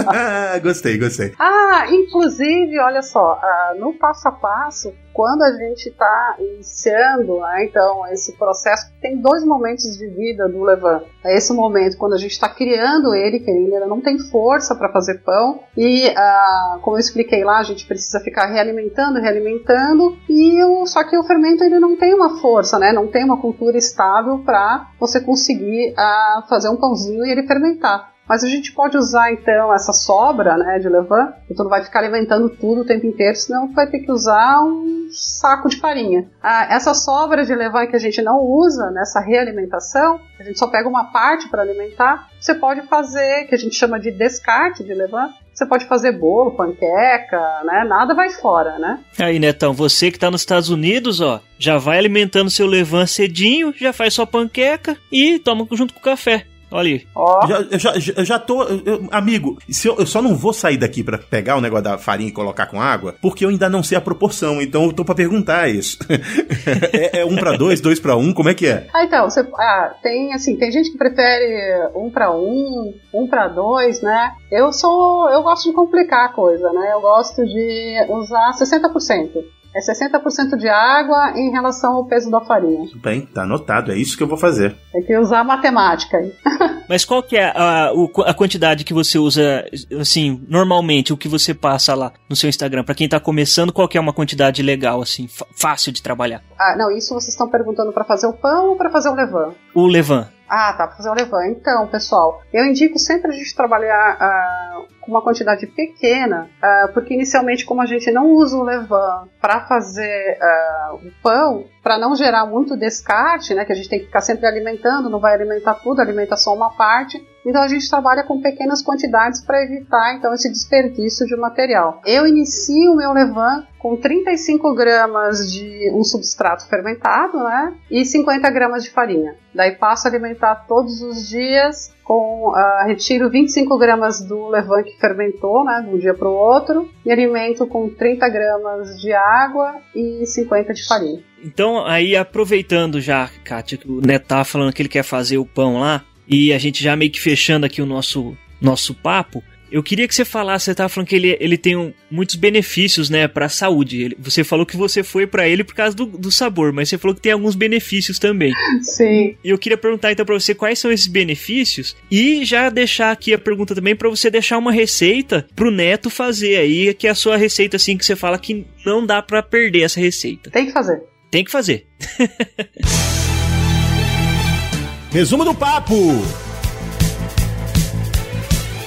gostei, 0.63 0.97
gostei. 0.97 1.33
Ah, 1.37 1.85
inclusive, 1.91 2.79
olha 2.79 3.01
só, 3.01 3.39
uh, 3.39 3.79
no 3.79 3.93
passo 3.93 4.27
a 4.27 4.31
passo, 4.31 4.91
quando 5.13 5.43
a 5.43 5.51
gente 5.51 5.89
está 5.89 6.35
iniciando, 6.39 7.39
né, 7.39 7.65
então, 7.65 8.07
esse 8.07 8.35
processo, 8.35 8.91
tem 8.99 9.21
dois 9.21 9.45
momentos 9.45 9.95
de 9.97 10.07
vida 10.07 10.49
do 10.49 10.63
levan. 10.63 11.03
É 11.23 11.37
esse 11.37 11.53
momento 11.53 11.97
quando 11.97 12.13
a 12.13 12.17
gente 12.17 12.31
está 12.31 12.49
criando 12.49 13.13
ele, 13.13 13.39
que 13.39 13.49
ele 13.49 13.75
ainda 13.75 13.85
não 13.85 14.01
tem 14.01 14.17
força 14.17 14.75
para 14.75 14.91
fazer 14.91 15.19
pão, 15.19 15.59
e, 15.77 16.07
uh, 16.07 16.79
como 16.81 16.95
eu 16.95 16.99
expliquei 16.99 17.43
lá, 17.43 17.59
a 17.59 17.63
gente 17.63 17.85
precisa 17.85 18.19
ficar 18.19 18.47
realimentando, 18.47 19.19
realimentando, 19.19 20.17
e 20.27 20.52
o, 20.61 20.85
só 20.85 21.03
que 21.03 21.17
o 21.17 21.23
fermento 21.23 21.63
ele 21.63 21.79
não 21.79 21.95
tem 21.95 22.13
uma 22.13 22.37
força, 22.41 22.77
né, 22.77 22.91
não 22.91 23.07
tem 23.07 23.23
uma 23.23 23.39
cultura 23.39 23.77
estável 23.77 24.39
para 24.39 24.89
você 24.99 25.21
conseguir 25.21 25.93
uh, 25.93 26.47
fazer 26.49 26.67
um 26.69 26.75
pãozinho 26.75 27.25
e 27.25 27.31
ele 27.31 27.47
fermentar. 27.47 28.13
Mas 28.27 28.43
a 28.43 28.47
gente 28.47 28.71
pode 28.71 28.97
usar 28.97 29.33
então 29.33 29.73
essa 29.73 29.91
sobra 29.91 30.57
né, 30.57 30.79
de 30.79 30.87
levain, 30.87 31.33
tu 31.55 31.63
não 31.63 31.69
vai 31.69 31.83
ficar 31.83 31.99
levantando 31.99 32.49
tudo 32.49 32.81
o 32.81 32.85
tempo 32.85 33.05
inteiro, 33.05 33.35
senão 33.35 33.73
vai 33.73 33.87
ter 33.87 33.99
que 33.99 34.11
usar 34.11 34.63
um 34.63 35.09
saco 35.11 35.67
de 35.67 35.77
farinha. 35.77 36.29
Ah, 36.41 36.73
essa 36.73 36.93
sobra 36.93 37.45
de 37.45 37.53
levain 37.53 37.87
que 37.87 37.95
a 37.95 37.99
gente 37.99 38.21
não 38.21 38.39
usa 38.39 38.89
nessa 38.91 39.19
realimentação, 39.19 40.21
a 40.39 40.43
gente 40.43 40.57
só 40.57 40.67
pega 40.67 40.87
uma 40.87 41.11
parte 41.11 41.49
para 41.49 41.61
alimentar, 41.61 42.29
você 42.39 42.55
pode 42.55 42.81
fazer, 42.83 43.45
que 43.45 43.55
a 43.55 43.57
gente 43.57 43.75
chama 43.75 43.99
de 43.99 44.09
descarte 44.11 44.83
de 44.83 44.93
levain, 44.93 45.29
você 45.53 45.65
pode 45.65 45.85
fazer 45.85 46.13
bolo, 46.13 46.51
panqueca, 46.51 47.61
né? 47.63 47.85
Nada 47.87 48.13
vai 48.13 48.29
fora, 48.31 48.79
né? 48.79 48.99
Aí, 49.19 49.37
Netão, 49.37 49.73
você 49.73 50.11
que 50.11 50.17
tá 50.17 50.31
nos 50.31 50.41
Estados 50.41 50.69
Unidos, 50.69 51.21
ó, 51.21 51.39
já 51.59 51.77
vai 51.77 51.97
alimentando 51.97 52.49
seu 52.49 52.65
levan 52.65 53.05
cedinho, 53.05 53.73
já 53.77 53.93
faz 53.93 54.13
sua 54.13 54.25
panqueca 54.25 54.97
e 55.11 55.37
toma 55.37 55.67
junto 55.71 55.93
com 55.93 55.99
o 55.99 56.03
café. 56.03 56.45
Olha 56.73 56.87
aí. 56.89 57.07
Ó, 57.15 57.45
Já, 57.47 57.61
eu, 57.61 57.79
já, 57.79 57.93
eu 58.17 58.25
já 58.25 58.39
tô. 58.39 58.63
eu- 58.63 59.07
amigo, 59.11 59.57
se 59.69 59.87
eu, 59.87 59.95
eu 59.97 60.05
só 60.05 60.21
não 60.21 60.35
vou 60.35 60.51
sair 60.51 60.77
daqui 60.77 61.03
pra 61.03 61.17
pegar 61.19 61.55
o 61.55 61.61
negócio 61.61 61.83
da 61.83 61.97
farinha 61.97 62.29
e 62.29 62.33
colocar 62.33 62.65
com 62.65 62.81
água, 62.81 63.15
porque 63.21 63.45
eu 63.45 63.49
ainda 63.49 63.69
não 63.69 63.83
sei 63.83 63.97
a 63.97 64.01
proporção. 64.01 64.61
Então 64.61 64.85
eu 64.85 64.93
tô 64.93 65.05
pra 65.05 65.13
perguntar 65.15 65.69
isso. 65.69 65.99
é, 66.91 67.19
é 67.19 67.25
um 67.25 67.35
pra 67.35 67.55
dois, 67.55 67.79
dois 67.79 67.99
pra 67.99 68.15
um, 68.15 68.33
como 68.33 68.49
é 68.49 68.53
que 68.53 68.65
é? 68.67 68.87
Ah, 68.93 69.03
então, 69.03 69.29
você, 69.29 69.41
ah, 69.55 69.93
tem 70.01 70.33
assim, 70.33 70.55
tem 70.57 70.71
gente 70.71 70.91
que 70.91 70.97
prefere 70.97 71.89
um 71.95 72.09
para 72.09 72.31
um, 72.35 72.93
um 73.13 73.27
para 73.27 73.47
dois, 73.47 74.01
né? 74.01 74.31
Eu 74.51 74.73
sou, 74.73 75.29
eu 75.29 75.43
gosto 75.43 75.69
de 75.69 75.75
complicar 75.75 76.25
a 76.25 76.33
coisa, 76.33 76.71
né? 76.73 76.91
Eu 76.93 77.01
gosto 77.01 77.45
de 77.45 78.05
usar 78.09 78.51
60%. 78.53 79.29
É 79.75 79.79
60% 79.79 80.57
de 80.57 80.69
água 80.69 81.33
em 81.35 81.51
relação 81.51 81.93
ao 81.93 82.05
peso 82.05 82.29
da 82.29 82.41
farinha. 82.41 82.87
Bem, 82.95 83.25
tá 83.25 83.43
anotado, 83.43 83.91
é 83.91 83.97
isso 83.97 84.15
que 84.15 84.23
eu 84.23 84.27
vou 84.27 84.37
fazer. 84.37 84.75
Tem 84.91 85.03
que 85.03 85.17
usar 85.17 85.43
matemática 85.43 86.17
aí. 86.17 86.33
Mas 86.87 87.03
qual 87.03 87.23
que 87.23 87.37
é 87.37 87.45
a, 87.55 87.91
a 88.25 88.33
quantidade 88.33 88.83
que 88.83 88.93
você 88.93 89.17
usa, 89.17 89.65
assim, 89.99 90.45
normalmente, 90.47 91.11
o 91.11 91.17
que 91.17 91.27
você 91.27 91.53
passa 91.53 91.95
lá 91.95 92.11
no 92.29 92.35
seu 92.35 92.49
Instagram? 92.49 92.83
Pra 92.83 92.95
quem 92.95 93.09
tá 93.09 93.19
começando, 93.19 93.73
qual 93.73 93.87
que 93.87 93.97
é 93.97 94.01
uma 94.01 94.13
quantidade 94.13 94.61
legal, 94.61 95.01
assim, 95.01 95.27
fácil 95.55 95.91
de 95.91 96.03
trabalhar? 96.03 96.43
Ah, 96.59 96.75
não, 96.77 96.91
isso 96.91 97.13
vocês 97.13 97.33
estão 97.33 97.49
perguntando 97.49 97.91
para 97.91 98.03
fazer 98.03 98.27
o 98.27 98.33
pão 98.33 98.69
ou 98.69 98.75
para 98.75 98.91
fazer 98.91 99.09
o 99.09 99.15
levain? 99.15 99.53
O 99.73 99.87
levan. 99.87 100.27
Ah, 100.47 100.73
tá, 100.73 100.87
pra 100.87 100.97
fazer 100.97 101.09
o 101.09 101.13
levain. 101.13 101.51
Então, 101.51 101.87
pessoal, 101.87 102.41
eu 102.53 102.65
indico 102.65 102.99
sempre 102.99 103.31
a 103.31 103.33
gente 103.33 103.55
trabalhar 103.55 104.17
ah, 104.19 104.81
com 105.03 105.11
uma 105.11 105.21
quantidade 105.21 105.67
pequena, 105.67 106.49
ah, 106.61 106.89
porque 106.93 107.13
inicialmente, 107.13 107.65
como 107.65 107.81
a 107.81 107.85
gente 107.85 108.09
não 108.11 108.31
usa 108.31 108.57
o 108.57 108.63
levain 108.63 109.27
para 109.41 109.61
fazer 109.61 110.37
ah, 110.41 110.95
o 110.95 111.11
pão, 111.21 111.65
para 111.81 111.97
não 111.97 112.15
gerar 112.15 112.45
muito 112.45 112.77
descarte, 112.77 113.53
né, 113.53 113.65
que 113.65 113.73
a 113.73 113.75
gente 113.75 113.89
tem 113.89 113.99
que 113.99 114.05
ficar 114.05 114.21
sempre 114.21 114.47
alimentando, 114.47 115.09
não 115.09 115.19
vai 115.19 115.33
alimentar 115.33 115.75
tudo, 115.75 115.99
alimenta 115.99 116.37
só 116.37 116.53
uma 116.53 116.71
parte. 116.75 117.21
Então 117.45 117.61
a 117.61 117.67
gente 117.67 117.89
trabalha 117.89 118.23
com 118.23 118.41
pequenas 118.41 118.81
quantidades 118.81 119.41
para 119.41 119.61
evitar 119.63 120.15
então 120.15 120.33
esse 120.33 120.49
desperdício 120.49 121.25
de 121.27 121.35
material. 121.35 122.01
Eu 122.05 122.25
inicio 122.25 122.93
o 122.93 122.95
meu 122.95 123.11
levain 123.11 123.67
com 123.77 123.97
35 123.97 124.73
gramas 124.73 125.51
de 125.51 125.91
um 125.93 126.05
substrato 126.05 126.65
fermentado, 126.69 127.37
né? 127.39 127.75
E 127.91 128.05
50 128.05 128.49
gramas 128.49 128.85
de 128.85 128.91
farinha. 128.91 129.35
Daí 129.53 129.73
passo 129.73 130.07
a 130.07 130.09
alimentar 130.09 130.65
todos 130.67 131.01
os 131.01 131.27
dias 131.27 131.93
com 132.03 132.51
ah, 132.53 132.85
retiro 132.87 133.29
25 133.29 133.77
gramas 133.77 134.21
do 134.21 134.49
levain 134.49 134.83
que 134.83 134.99
fermentou, 134.99 135.63
né? 135.63 135.81
De 135.81 135.95
um 135.95 135.97
dia 135.97 136.13
para 136.13 136.27
o 136.27 136.33
outro 136.33 136.89
e 137.05 137.11
alimento 137.11 137.65
com 137.65 137.89
30 137.89 138.27
gramas 138.29 138.99
de 138.99 139.13
água 139.13 139.75
e 139.95 140.25
50 140.25 140.73
de 140.73 140.85
farinha. 140.85 141.23
Então, 141.43 141.85
aí, 141.85 142.15
aproveitando 142.15 143.01
já, 143.01 143.29
Kátia, 143.43 143.77
que 143.77 143.89
o 143.89 143.99
Neto 143.99 144.27
tá 144.27 144.43
falando 144.43 144.71
que 144.73 144.81
ele 144.81 144.89
quer 144.89 145.03
fazer 145.03 145.37
o 145.37 145.45
pão 145.45 145.79
lá, 145.79 146.03
e 146.27 146.53
a 146.53 146.57
gente 146.57 146.81
já 146.81 146.95
meio 146.95 147.11
que 147.11 147.19
fechando 147.19 147.65
aqui 147.65 147.81
o 147.81 147.85
nosso, 147.85 148.35
nosso 148.61 148.93
papo, 148.93 149.43
eu 149.73 149.81
queria 149.81 150.07
que 150.07 150.13
você 150.13 150.23
falasse, 150.23 150.65
você 150.65 150.75
tava 150.75 150.87
falando 150.87 151.07
que 151.07 151.15
ele, 151.15 151.35
ele 151.39 151.57
tem 151.57 151.75
um- 151.75 151.91
muitos 152.11 152.35
benefícios, 152.35 153.09
né, 153.09 153.27
pra 153.27 153.49
saúde. 153.49 154.03
Ele- 154.03 154.15
você 154.19 154.43
falou 154.43 154.67
que 154.67 154.77
você 154.77 155.01
foi 155.01 155.25
pra 155.25 155.49
ele 155.49 155.63
por 155.63 155.73
causa 155.73 155.95
do, 155.95 156.05
do 156.05 156.29
sabor, 156.31 156.71
mas 156.71 156.89
você 156.89 156.97
falou 156.99 157.15
que 157.15 157.21
tem 157.21 157.31
alguns 157.31 157.55
benefícios 157.55 158.19
também. 158.19 158.53
Sim. 158.83 159.35
E 159.43 159.49
eu 159.49 159.57
queria 159.57 159.75
perguntar 159.77 160.11
então 160.11 160.23
pra 160.25 160.39
você 160.39 160.53
quais 160.53 160.77
são 160.77 160.91
esses 160.91 161.07
benefícios 161.07 161.95
e 162.11 162.45
já 162.45 162.69
deixar 162.69 163.11
aqui 163.11 163.33
a 163.33 163.39
pergunta 163.39 163.73
também 163.73 163.95
pra 163.95 164.07
você 164.09 164.29
deixar 164.29 164.59
uma 164.59 164.71
receita 164.71 165.47
pro 165.55 165.71
Neto 165.71 166.07
fazer 166.11 166.57
aí, 166.57 166.93
que 166.93 167.07
é 167.07 167.09
a 167.09 167.15
sua 167.15 167.35
receita 167.35 167.77
assim 167.77 167.97
que 167.97 168.05
você 168.05 168.15
fala 168.15 168.37
que 168.37 168.67
não 168.85 169.03
dá 169.03 169.23
pra 169.23 169.41
perder 169.41 169.81
essa 169.81 169.99
receita. 169.99 170.51
Tem 170.51 170.67
que 170.67 170.71
fazer. 170.71 171.01
Tem 171.31 171.43
que 171.43 171.49
fazer. 171.49 171.87
Resumo 175.11 175.43
do 175.45 175.55
papo! 175.55 175.95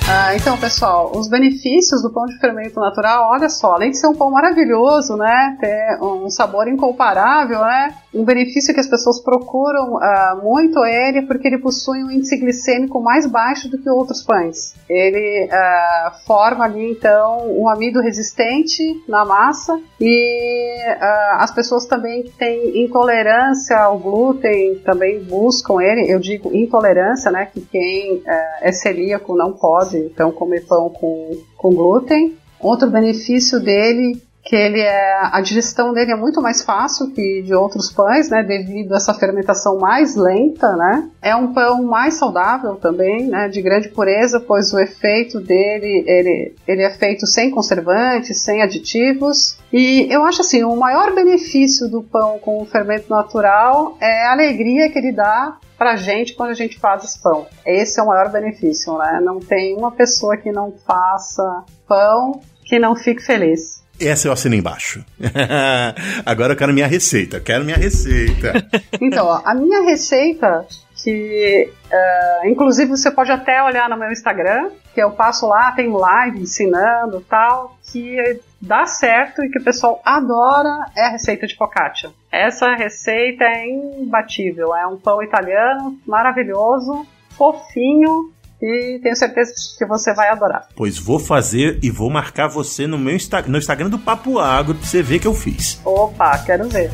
Ah, 0.08 0.36
então, 0.36 0.56
pessoal, 0.56 1.10
os 1.16 1.28
benefícios 1.28 2.00
do 2.00 2.12
pão 2.12 2.26
de 2.26 2.38
fermento 2.38 2.78
natural, 2.78 3.28
olha 3.32 3.48
só, 3.48 3.72
além 3.72 3.90
de 3.90 3.98
ser 3.98 4.06
um 4.06 4.14
pão 4.14 4.30
maravilhoso, 4.30 5.16
né, 5.16 5.56
ter 5.60 5.98
um 6.00 6.30
sabor 6.30 6.68
incomparável, 6.68 7.58
né, 7.62 7.92
um 8.16 8.24
benefício 8.24 8.72
que 8.72 8.80
as 8.80 8.86
pessoas 8.86 9.20
procuram 9.20 9.98
ah, 9.98 10.40
muito 10.42 10.82
ele 10.84 11.18
é 11.18 11.22
porque 11.22 11.46
ele 11.48 11.58
possui 11.58 12.02
um 12.02 12.10
índice 12.10 12.36
glicêmico 12.38 13.00
mais 13.00 13.26
baixo 13.26 13.68
do 13.68 13.78
que 13.78 13.90
outros 13.90 14.22
pães. 14.22 14.74
Ele 14.88 15.48
ah, 15.52 16.12
forma 16.26 16.64
ali, 16.64 16.92
então, 16.92 17.50
um 17.50 17.68
amido 17.68 18.00
resistente 18.00 18.82
na 19.08 19.24
massa 19.24 19.78
e 20.00 20.78
ah, 21.00 21.38
as 21.40 21.50
pessoas 21.50 21.84
também 21.84 22.22
que 22.22 22.30
têm 22.30 22.84
intolerância 22.84 23.76
ao 23.76 23.98
glúten 23.98 24.76
também 24.84 25.22
buscam 25.22 25.80
ele. 25.80 26.10
Eu 26.10 26.18
digo 26.18 26.54
intolerância, 26.54 27.30
né, 27.30 27.48
que 27.52 27.60
quem 27.60 28.22
ah, 28.26 28.58
é 28.62 28.72
celíaco 28.72 29.36
não 29.36 29.52
pode, 29.52 29.95
então, 29.98 30.30
comer 30.30 30.66
pão 30.66 30.90
com, 30.90 31.36
com 31.56 31.74
glúten. 31.74 32.36
Outro 32.60 32.90
benefício 32.90 33.60
dele 33.60 34.20
que 34.46 34.54
ele 34.54 34.80
é 34.80 35.18
a 35.32 35.40
digestão 35.40 35.92
dele 35.92 36.12
é 36.12 36.16
muito 36.16 36.40
mais 36.40 36.62
fácil 36.62 37.10
que 37.10 37.42
de 37.42 37.52
outros 37.52 37.90
pães, 37.90 38.30
né, 38.30 38.44
devido 38.44 38.94
a 38.94 38.96
essa 38.96 39.12
fermentação 39.12 39.78
mais 39.78 40.14
lenta, 40.14 40.76
né? 40.76 41.10
É 41.20 41.34
um 41.34 41.52
pão 41.52 41.82
mais 41.82 42.14
saudável 42.14 42.76
também, 42.76 43.26
né, 43.26 43.48
de 43.48 43.60
grande 43.60 43.88
pureza, 43.88 44.38
pois 44.38 44.72
o 44.72 44.78
efeito 44.78 45.40
dele, 45.40 46.04
ele, 46.06 46.54
ele 46.66 46.82
é 46.82 46.90
feito 46.90 47.26
sem 47.26 47.50
conservantes, 47.50 48.40
sem 48.40 48.62
aditivos. 48.62 49.58
E 49.72 50.06
eu 50.08 50.24
acho 50.24 50.42
assim, 50.42 50.62
o 50.62 50.76
maior 50.76 51.12
benefício 51.12 51.88
do 51.88 52.00
pão 52.00 52.38
com 52.38 52.64
fermento 52.66 53.10
natural 53.10 53.96
é 54.00 54.26
a 54.26 54.32
alegria 54.32 54.88
que 54.88 54.98
ele 54.98 55.10
dá 55.10 55.56
pra 55.76 55.96
gente 55.96 56.34
quando 56.34 56.50
a 56.50 56.54
gente 56.54 56.78
faz 56.78 57.16
pão. 57.16 57.46
Esse 57.64 58.00
é 58.00 58.02
o 58.02 58.06
maior 58.06 58.30
benefício, 58.30 58.96
né? 58.98 59.20
Não 59.22 59.40
tem 59.40 59.76
uma 59.76 59.92
pessoa 59.92 60.36
que 60.36 60.50
não 60.50 60.72
faça 60.86 61.64
pão 61.86 62.40
que 62.64 62.78
não 62.78 62.96
fique 62.96 63.22
feliz. 63.22 63.84
Essa 63.98 64.28
eu 64.28 64.32
assino 64.32 64.54
embaixo. 64.54 65.04
Agora 66.26 66.52
eu 66.52 66.56
quero 66.56 66.72
minha 66.72 66.86
receita. 66.86 67.40
Quero 67.40 67.64
minha 67.64 67.76
receita. 67.76 68.52
Então, 69.00 69.26
ó, 69.26 69.42
a 69.44 69.54
minha 69.54 69.82
receita, 69.82 70.66
que 70.96 71.70
eh, 71.90 72.40
inclusive 72.46 72.90
você 72.90 73.10
pode 73.10 73.30
até 73.30 73.62
olhar 73.62 73.88
no 73.90 73.96
meu 73.96 74.10
Instagram, 74.10 74.70
que 74.94 75.02
eu 75.02 75.10
passo 75.10 75.46
lá, 75.46 75.70
tem 75.72 75.92
live 75.92 76.40
ensinando 76.40 77.20
tal, 77.28 77.76
que 77.92 78.40
dá 78.60 78.86
certo 78.86 79.44
e 79.44 79.50
que 79.50 79.58
o 79.58 79.64
pessoal 79.64 80.00
adora 80.04 80.86
é 80.96 81.06
a 81.06 81.10
receita 81.10 81.46
de 81.46 81.56
focaccia. 81.56 82.10
Essa 82.30 82.74
receita 82.74 83.44
é 83.44 83.68
imbatível, 83.68 84.74
é 84.74 84.86
um 84.86 84.96
pão 84.96 85.22
italiano 85.22 85.98
maravilhoso, 86.06 87.06
fofinho 87.30 88.32
e 88.60 88.98
tenho 89.02 89.14
certeza 89.14 89.52
que 89.78 89.84
você 89.84 90.14
vai 90.14 90.28
adorar. 90.28 90.66
pois 90.74 90.98
vou 90.98 91.18
fazer 91.18 91.78
e 91.82 91.90
vou 91.90 92.10
marcar 92.10 92.48
você 92.48 92.86
no 92.86 92.98
meu 92.98 93.14
Insta 93.14 93.42
no 93.42 93.58
Instagram 93.58 93.90
do 93.90 93.98
Papo 93.98 94.38
Agro 94.38 94.74
pra 94.74 94.86
você 94.86 95.02
ver 95.02 95.18
que 95.18 95.26
eu 95.26 95.34
fiz. 95.34 95.80
Opa, 95.84 96.38
quero 96.38 96.68
ver. 96.68 96.90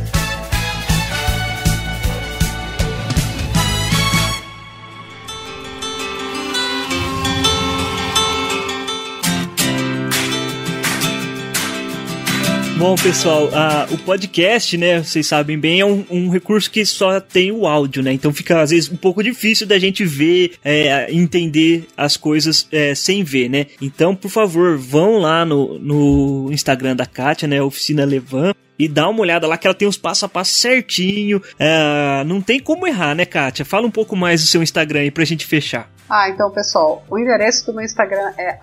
Bom, 12.82 12.96
pessoal, 12.96 13.48
ah, 13.52 13.86
o 13.92 13.98
podcast, 13.98 14.76
né, 14.76 15.04
vocês 15.04 15.24
sabem 15.24 15.56
bem, 15.56 15.78
é 15.78 15.86
um, 15.86 16.04
um 16.10 16.28
recurso 16.28 16.68
que 16.68 16.84
só 16.84 17.20
tem 17.20 17.52
o 17.52 17.64
áudio, 17.64 18.02
né? 18.02 18.12
Então 18.12 18.32
fica, 18.32 18.60
às 18.60 18.70
vezes, 18.70 18.90
um 18.90 18.96
pouco 18.96 19.22
difícil 19.22 19.68
da 19.68 19.78
gente 19.78 20.04
ver, 20.04 20.54
é, 20.64 21.06
entender 21.12 21.86
as 21.96 22.16
coisas 22.16 22.66
é, 22.72 22.92
sem 22.92 23.22
ver, 23.22 23.48
né? 23.48 23.66
Então, 23.80 24.16
por 24.16 24.32
favor, 24.32 24.76
vão 24.76 25.20
lá 25.20 25.44
no, 25.44 25.78
no 25.78 26.48
Instagram 26.50 26.96
da 26.96 27.06
Kátia, 27.06 27.46
né, 27.46 27.62
Oficina 27.62 28.04
Levan, 28.04 28.52
e 28.76 28.88
dá 28.88 29.08
uma 29.08 29.20
olhada 29.20 29.46
lá 29.46 29.56
que 29.56 29.64
ela 29.64 29.74
tem 29.74 29.86
os 29.86 29.96
passo 29.96 30.24
a 30.24 30.28
passo 30.28 30.54
certinho. 30.54 31.40
É, 31.60 32.24
não 32.26 32.40
tem 32.40 32.58
como 32.58 32.84
errar, 32.84 33.14
né, 33.14 33.24
Kátia? 33.24 33.64
Fala 33.64 33.86
um 33.86 33.92
pouco 33.92 34.16
mais 34.16 34.40
do 34.40 34.48
seu 34.48 34.60
Instagram 34.60 35.02
aí 35.02 35.10
pra 35.12 35.24
gente 35.24 35.46
fechar. 35.46 35.88
Ah, 36.08 36.28
então, 36.28 36.50
pessoal, 36.50 37.02
o 37.08 37.18
endereço 37.18 37.66
do 37.66 37.74
meu 37.74 37.84
Instagram 37.84 38.32
é 38.36 38.58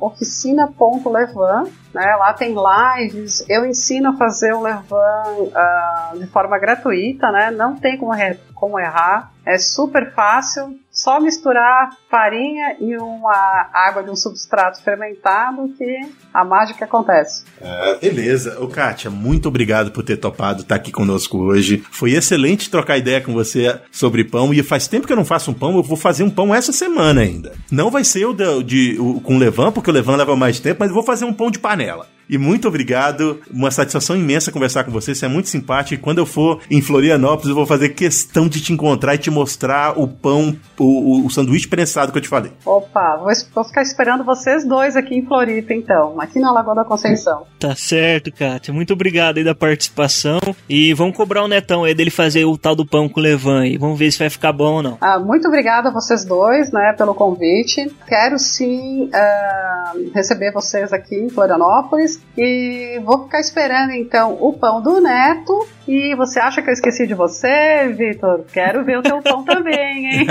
oficina.levan. 0.00 1.64
Né? 1.94 2.16
Lá 2.16 2.34
tem 2.34 2.54
lives, 2.54 3.44
eu 3.48 3.64
ensino 3.64 4.10
a 4.10 4.16
fazer 4.16 4.52
o 4.52 4.60
Levan 4.60 5.50
ah, 5.54 6.12
de 6.14 6.26
forma 6.26 6.58
gratuita, 6.58 7.30
né? 7.30 7.50
não 7.50 7.76
tem 7.76 7.96
como, 7.96 8.12
como 8.54 8.78
errar, 8.78 9.32
é 9.46 9.56
super 9.56 10.12
fácil, 10.12 10.78
só 10.96 11.20
misturar 11.20 11.90
farinha 12.10 12.74
e 12.80 12.96
uma 12.96 13.68
água 13.72 14.02
de 14.02 14.10
um 14.10 14.16
substrato 14.16 14.82
fermentado 14.82 15.68
que 15.76 16.00
a 16.32 16.42
mágica 16.42 16.86
acontece. 16.86 17.44
Ah, 17.62 17.98
beleza. 18.00 18.58
Ô, 18.60 18.66
Kátia, 18.66 19.10
muito 19.10 19.46
obrigado 19.48 19.92
por 19.92 20.02
ter 20.02 20.16
topado 20.16 20.62
estar 20.62 20.74
aqui 20.74 20.90
conosco 20.90 21.36
hoje. 21.38 21.84
Foi 21.90 22.12
excelente 22.12 22.70
trocar 22.70 22.96
ideia 22.96 23.20
com 23.20 23.34
você 23.34 23.78
sobre 23.92 24.24
pão. 24.24 24.52
E 24.54 24.62
faz 24.62 24.88
tempo 24.88 25.06
que 25.06 25.12
eu 25.12 25.16
não 25.16 25.24
faço 25.24 25.50
um 25.50 25.54
pão, 25.54 25.76
eu 25.76 25.82
vou 25.82 25.96
fazer 25.98 26.24
um 26.24 26.30
pão 26.30 26.54
essa 26.54 26.72
semana 26.72 27.20
ainda. 27.20 27.52
Não 27.70 27.90
vai 27.90 28.02
ser 28.02 28.24
o, 28.26 28.32
da- 28.32 28.62
de, 28.62 28.96
o 28.98 29.20
com 29.20 29.36
Levan, 29.38 29.70
porque 29.72 29.90
o 29.90 29.92
Levan 29.92 30.16
leva 30.16 30.34
mais 30.34 30.58
tempo, 30.58 30.78
mas 30.80 30.88
eu 30.88 30.94
vou 30.94 31.04
fazer 31.04 31.26
um 31.26 31.32
pão 31.32 31.50
de 31.50 31.58
panela. 31.58 32.06
E 32.28 32.38
muito 32.38 32.68
obrigado. 32.68 33.40
Uma 33.50 33.70
satisfação 33.70 34.16
imensa 34.16 34.52
conversar 34.52 34.84
com 34.84 34.90
você. 34.90 35.14
Você 35.14 35.26
é 35.26 35.28
muito 35.28 35.48
simpático. 35.48 35.94
E 35.94 36.02
quando 36.02 36.18
eu 36.18 36.26
for 36.26 36.60
em 36.70 36.82
Florianópolis, 36.82 37.48
eu 37.48 37.54
vou 37.54 37.66
fazer 37.66 37.90
questão 37.90 38.48
de 38.48 38.60
te 38.60 38.72
encontrar 38.72 39.14
e 39.14 39.18
te 39.18 39.30
mostrar 39.30 39.98
o 39.98 40.08
pão, 40.08 40.56
o, 40.78 40.84
o, 40.84 41.26
o 41.26 41.30
sanduíche 41.30 41.68
prensado 41.68 42.12
que 42.12 42.18
eu 42.18 42.22
te 42.22 42.28
falei. 42.28 42.52
Opa, 42.64 43.16
vou, 43.16 43.32
vou, 43.54 43.64
ficar 43.64 43.82
esperando 43.82 44.24
vocês 44.24 44.66
dois 44.66 44.96
aqui 44.96 45.14
em 45.14 45.24
Floripa, 45.24 45.72
então, 45.72 46.20
aqui 46.20 46.38
na 46.38 46.52
Lagoa 46.52 46.74
da 46.74 46.84
Conceição. 46.84 47.46
Tá 47.58 47.74
certo, 47.74 48.30
Kátia. 48.30 48.72
Muito 48.72 48.92
obrigado 48.92 49.38
aí 49.38 49.44
da 49.44 49.54
participação. 49.54 50.38
E 50.68 50.92
vamos 50.92 51.16
cobrar 51.16 51.42
o 51.42 51.48
netão 51.48 51.84
aí 51.84 51.94
dele 51.94 52.10
fazer 52.10 52.44
o 52.44 52.56
tal 52.58 52.76
do 52.76 52.84
pão 52.84 53.08
com 53.08 53.18
levan 53.18 53.66
e 53.66 53.78
vamos 53.78 53.98
ver 53.98 54.10
se 54.12 54.18
vai 54.18 54.28
ficar 54.28 54.52
bom 54.52 54.74
ou 54.74 54.82
não. 54.82 54.98
Ah, 55.00 55.18
muito 55.18 55.48
obrigada 55.48 55.88
a 55.88 55.92
vocês 55.92 56.24
dois, 56.24 56.70
né, 56.70 56.94
pelo 56.96 57.14
convite. 57.14 57.90
Quero 58.06 58.38
sim 58.38 59.04
uh, 59.04 60.10
receber 60.14 60.52
vocês 60.52 60.92
aqui 60.92 61.16
em 61.16 61.30
Florianópolis 61.30 62.15
e 62.36 63.00
vou 63.04 63.24
ficar 63.24 63.40
esperando 63.40 63.92
então 63.92 64.36
o 64.40 64.52
pão 64.52 64.82
do 64.82 65.00
neto. 65.00 65.66
E 65.88 66.14
você 66.16 66.40
acha 66.40 66.60
que 66.60 66.68
eu 66.68 66.72
esqueci 66.72 67.06
de 67.06 67.14
você, 67.14 67.94
Vitor? 67.96 68.44
Quero 68.52 68.84
ver 68.84 68.98
o 68.98 69.02
teu 69.02 69.22
pão 69.22 69.42
também, 69.46 70.06
hein? 70.06 70.26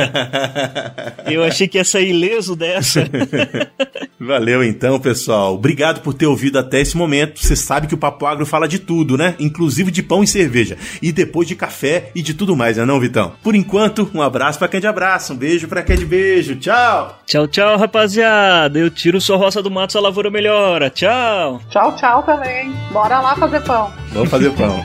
Eu 1.26 1.44
achei 1.44 1.68
que 1.68 1.78
ia 1.78 1.84
sair 1.84 2.10
ileso 2.10 2.56
dessa. 2.56 3.06
Valeu 4.20 4.64
então, 4.64 5.00
pessoal. 5.00 5.56
Obrigado 5.56 6.02
por 6.02 6.14
ter 6.14 6.26
ouvido 6.26 6.60
até 6.60 6.82
esse 6.82 6.98
momento. 6.98 7.40
Você 7.40 7.56
sabe 7.56 7.88
que 7.88 7.94
o 7.94 7.98
Papo 7.98 8.26
Agro 8.26 8.46
fala 8.46 8.68
de 8.68 8.80
tudo, 8.80 9.18
né? 9.18 9.36
Inclusive 9.40 9.92
de 9.92 10.04
pão 10.04 10.24
e 10.24 10.28
cerveja. 10.28 10.78
E 11.02 11.12
depois 11.12 11.48
de 11.48 11.56
café 11.56 12.12
e 12.14 12.22
de 12.22 12.34
tudo 12.34 12.56
mais, 12.56 12.78
né 12.78 12.86
não, 12.86 13.00
Vitão? 13.00 13.34
Por 13.42 13.56
enquanto, 13.56 14.10
um 14.14 14.22
abraço 14.22 14.60
para 14.60 14.68
quem 14.68 14.82
de 14.82 14.88
abraço, 14.88 15.34
um 15.34 15.38
beijo 15.38 15.68
para 15.68 15.84
quem 15.84 15.98
de 15.98 16.06
beijo. 16.06 16.56
Tchau! 16.58 17.20
Tchau, 17.26 17.48
tchau, 17.48 17.78
rapaziada. 17.78 18.78
Eu 18.78 18.90
tiro 18.90 19.22
sua 19.22 19.38
roça 19.38 19.62
do 19.62 19.72
mato, 19.72 19.94
sua 19.94 20.02
lavoura 20.02 20.30
melhora. 20.30 20.90
Tchau! 20.90 21.62
Tchau, 21.76 21.94
tchau 21.98 22.24
também. 22.24 22.72
Bora 22.90 23.20
lá 23.20 23.36
fazer 23.36 23.60
pão. 23.64 23.92
Vamos 24.14 24.30
fazer 24.30 24.50
pão. 24.52 24.82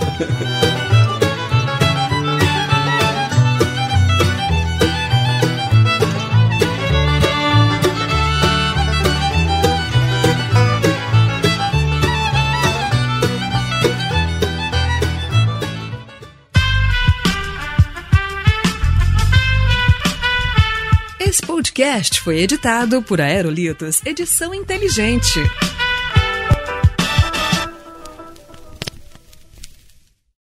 Esse 21.20 21.40
podcast 21.42 22.20
foi 22.20 22.40
editado 22.40 23.00
por 23.00 23.20
Aerolitos 23.20 24.04
Edição 24.04 24.52
Inteligente. 24.52 25.38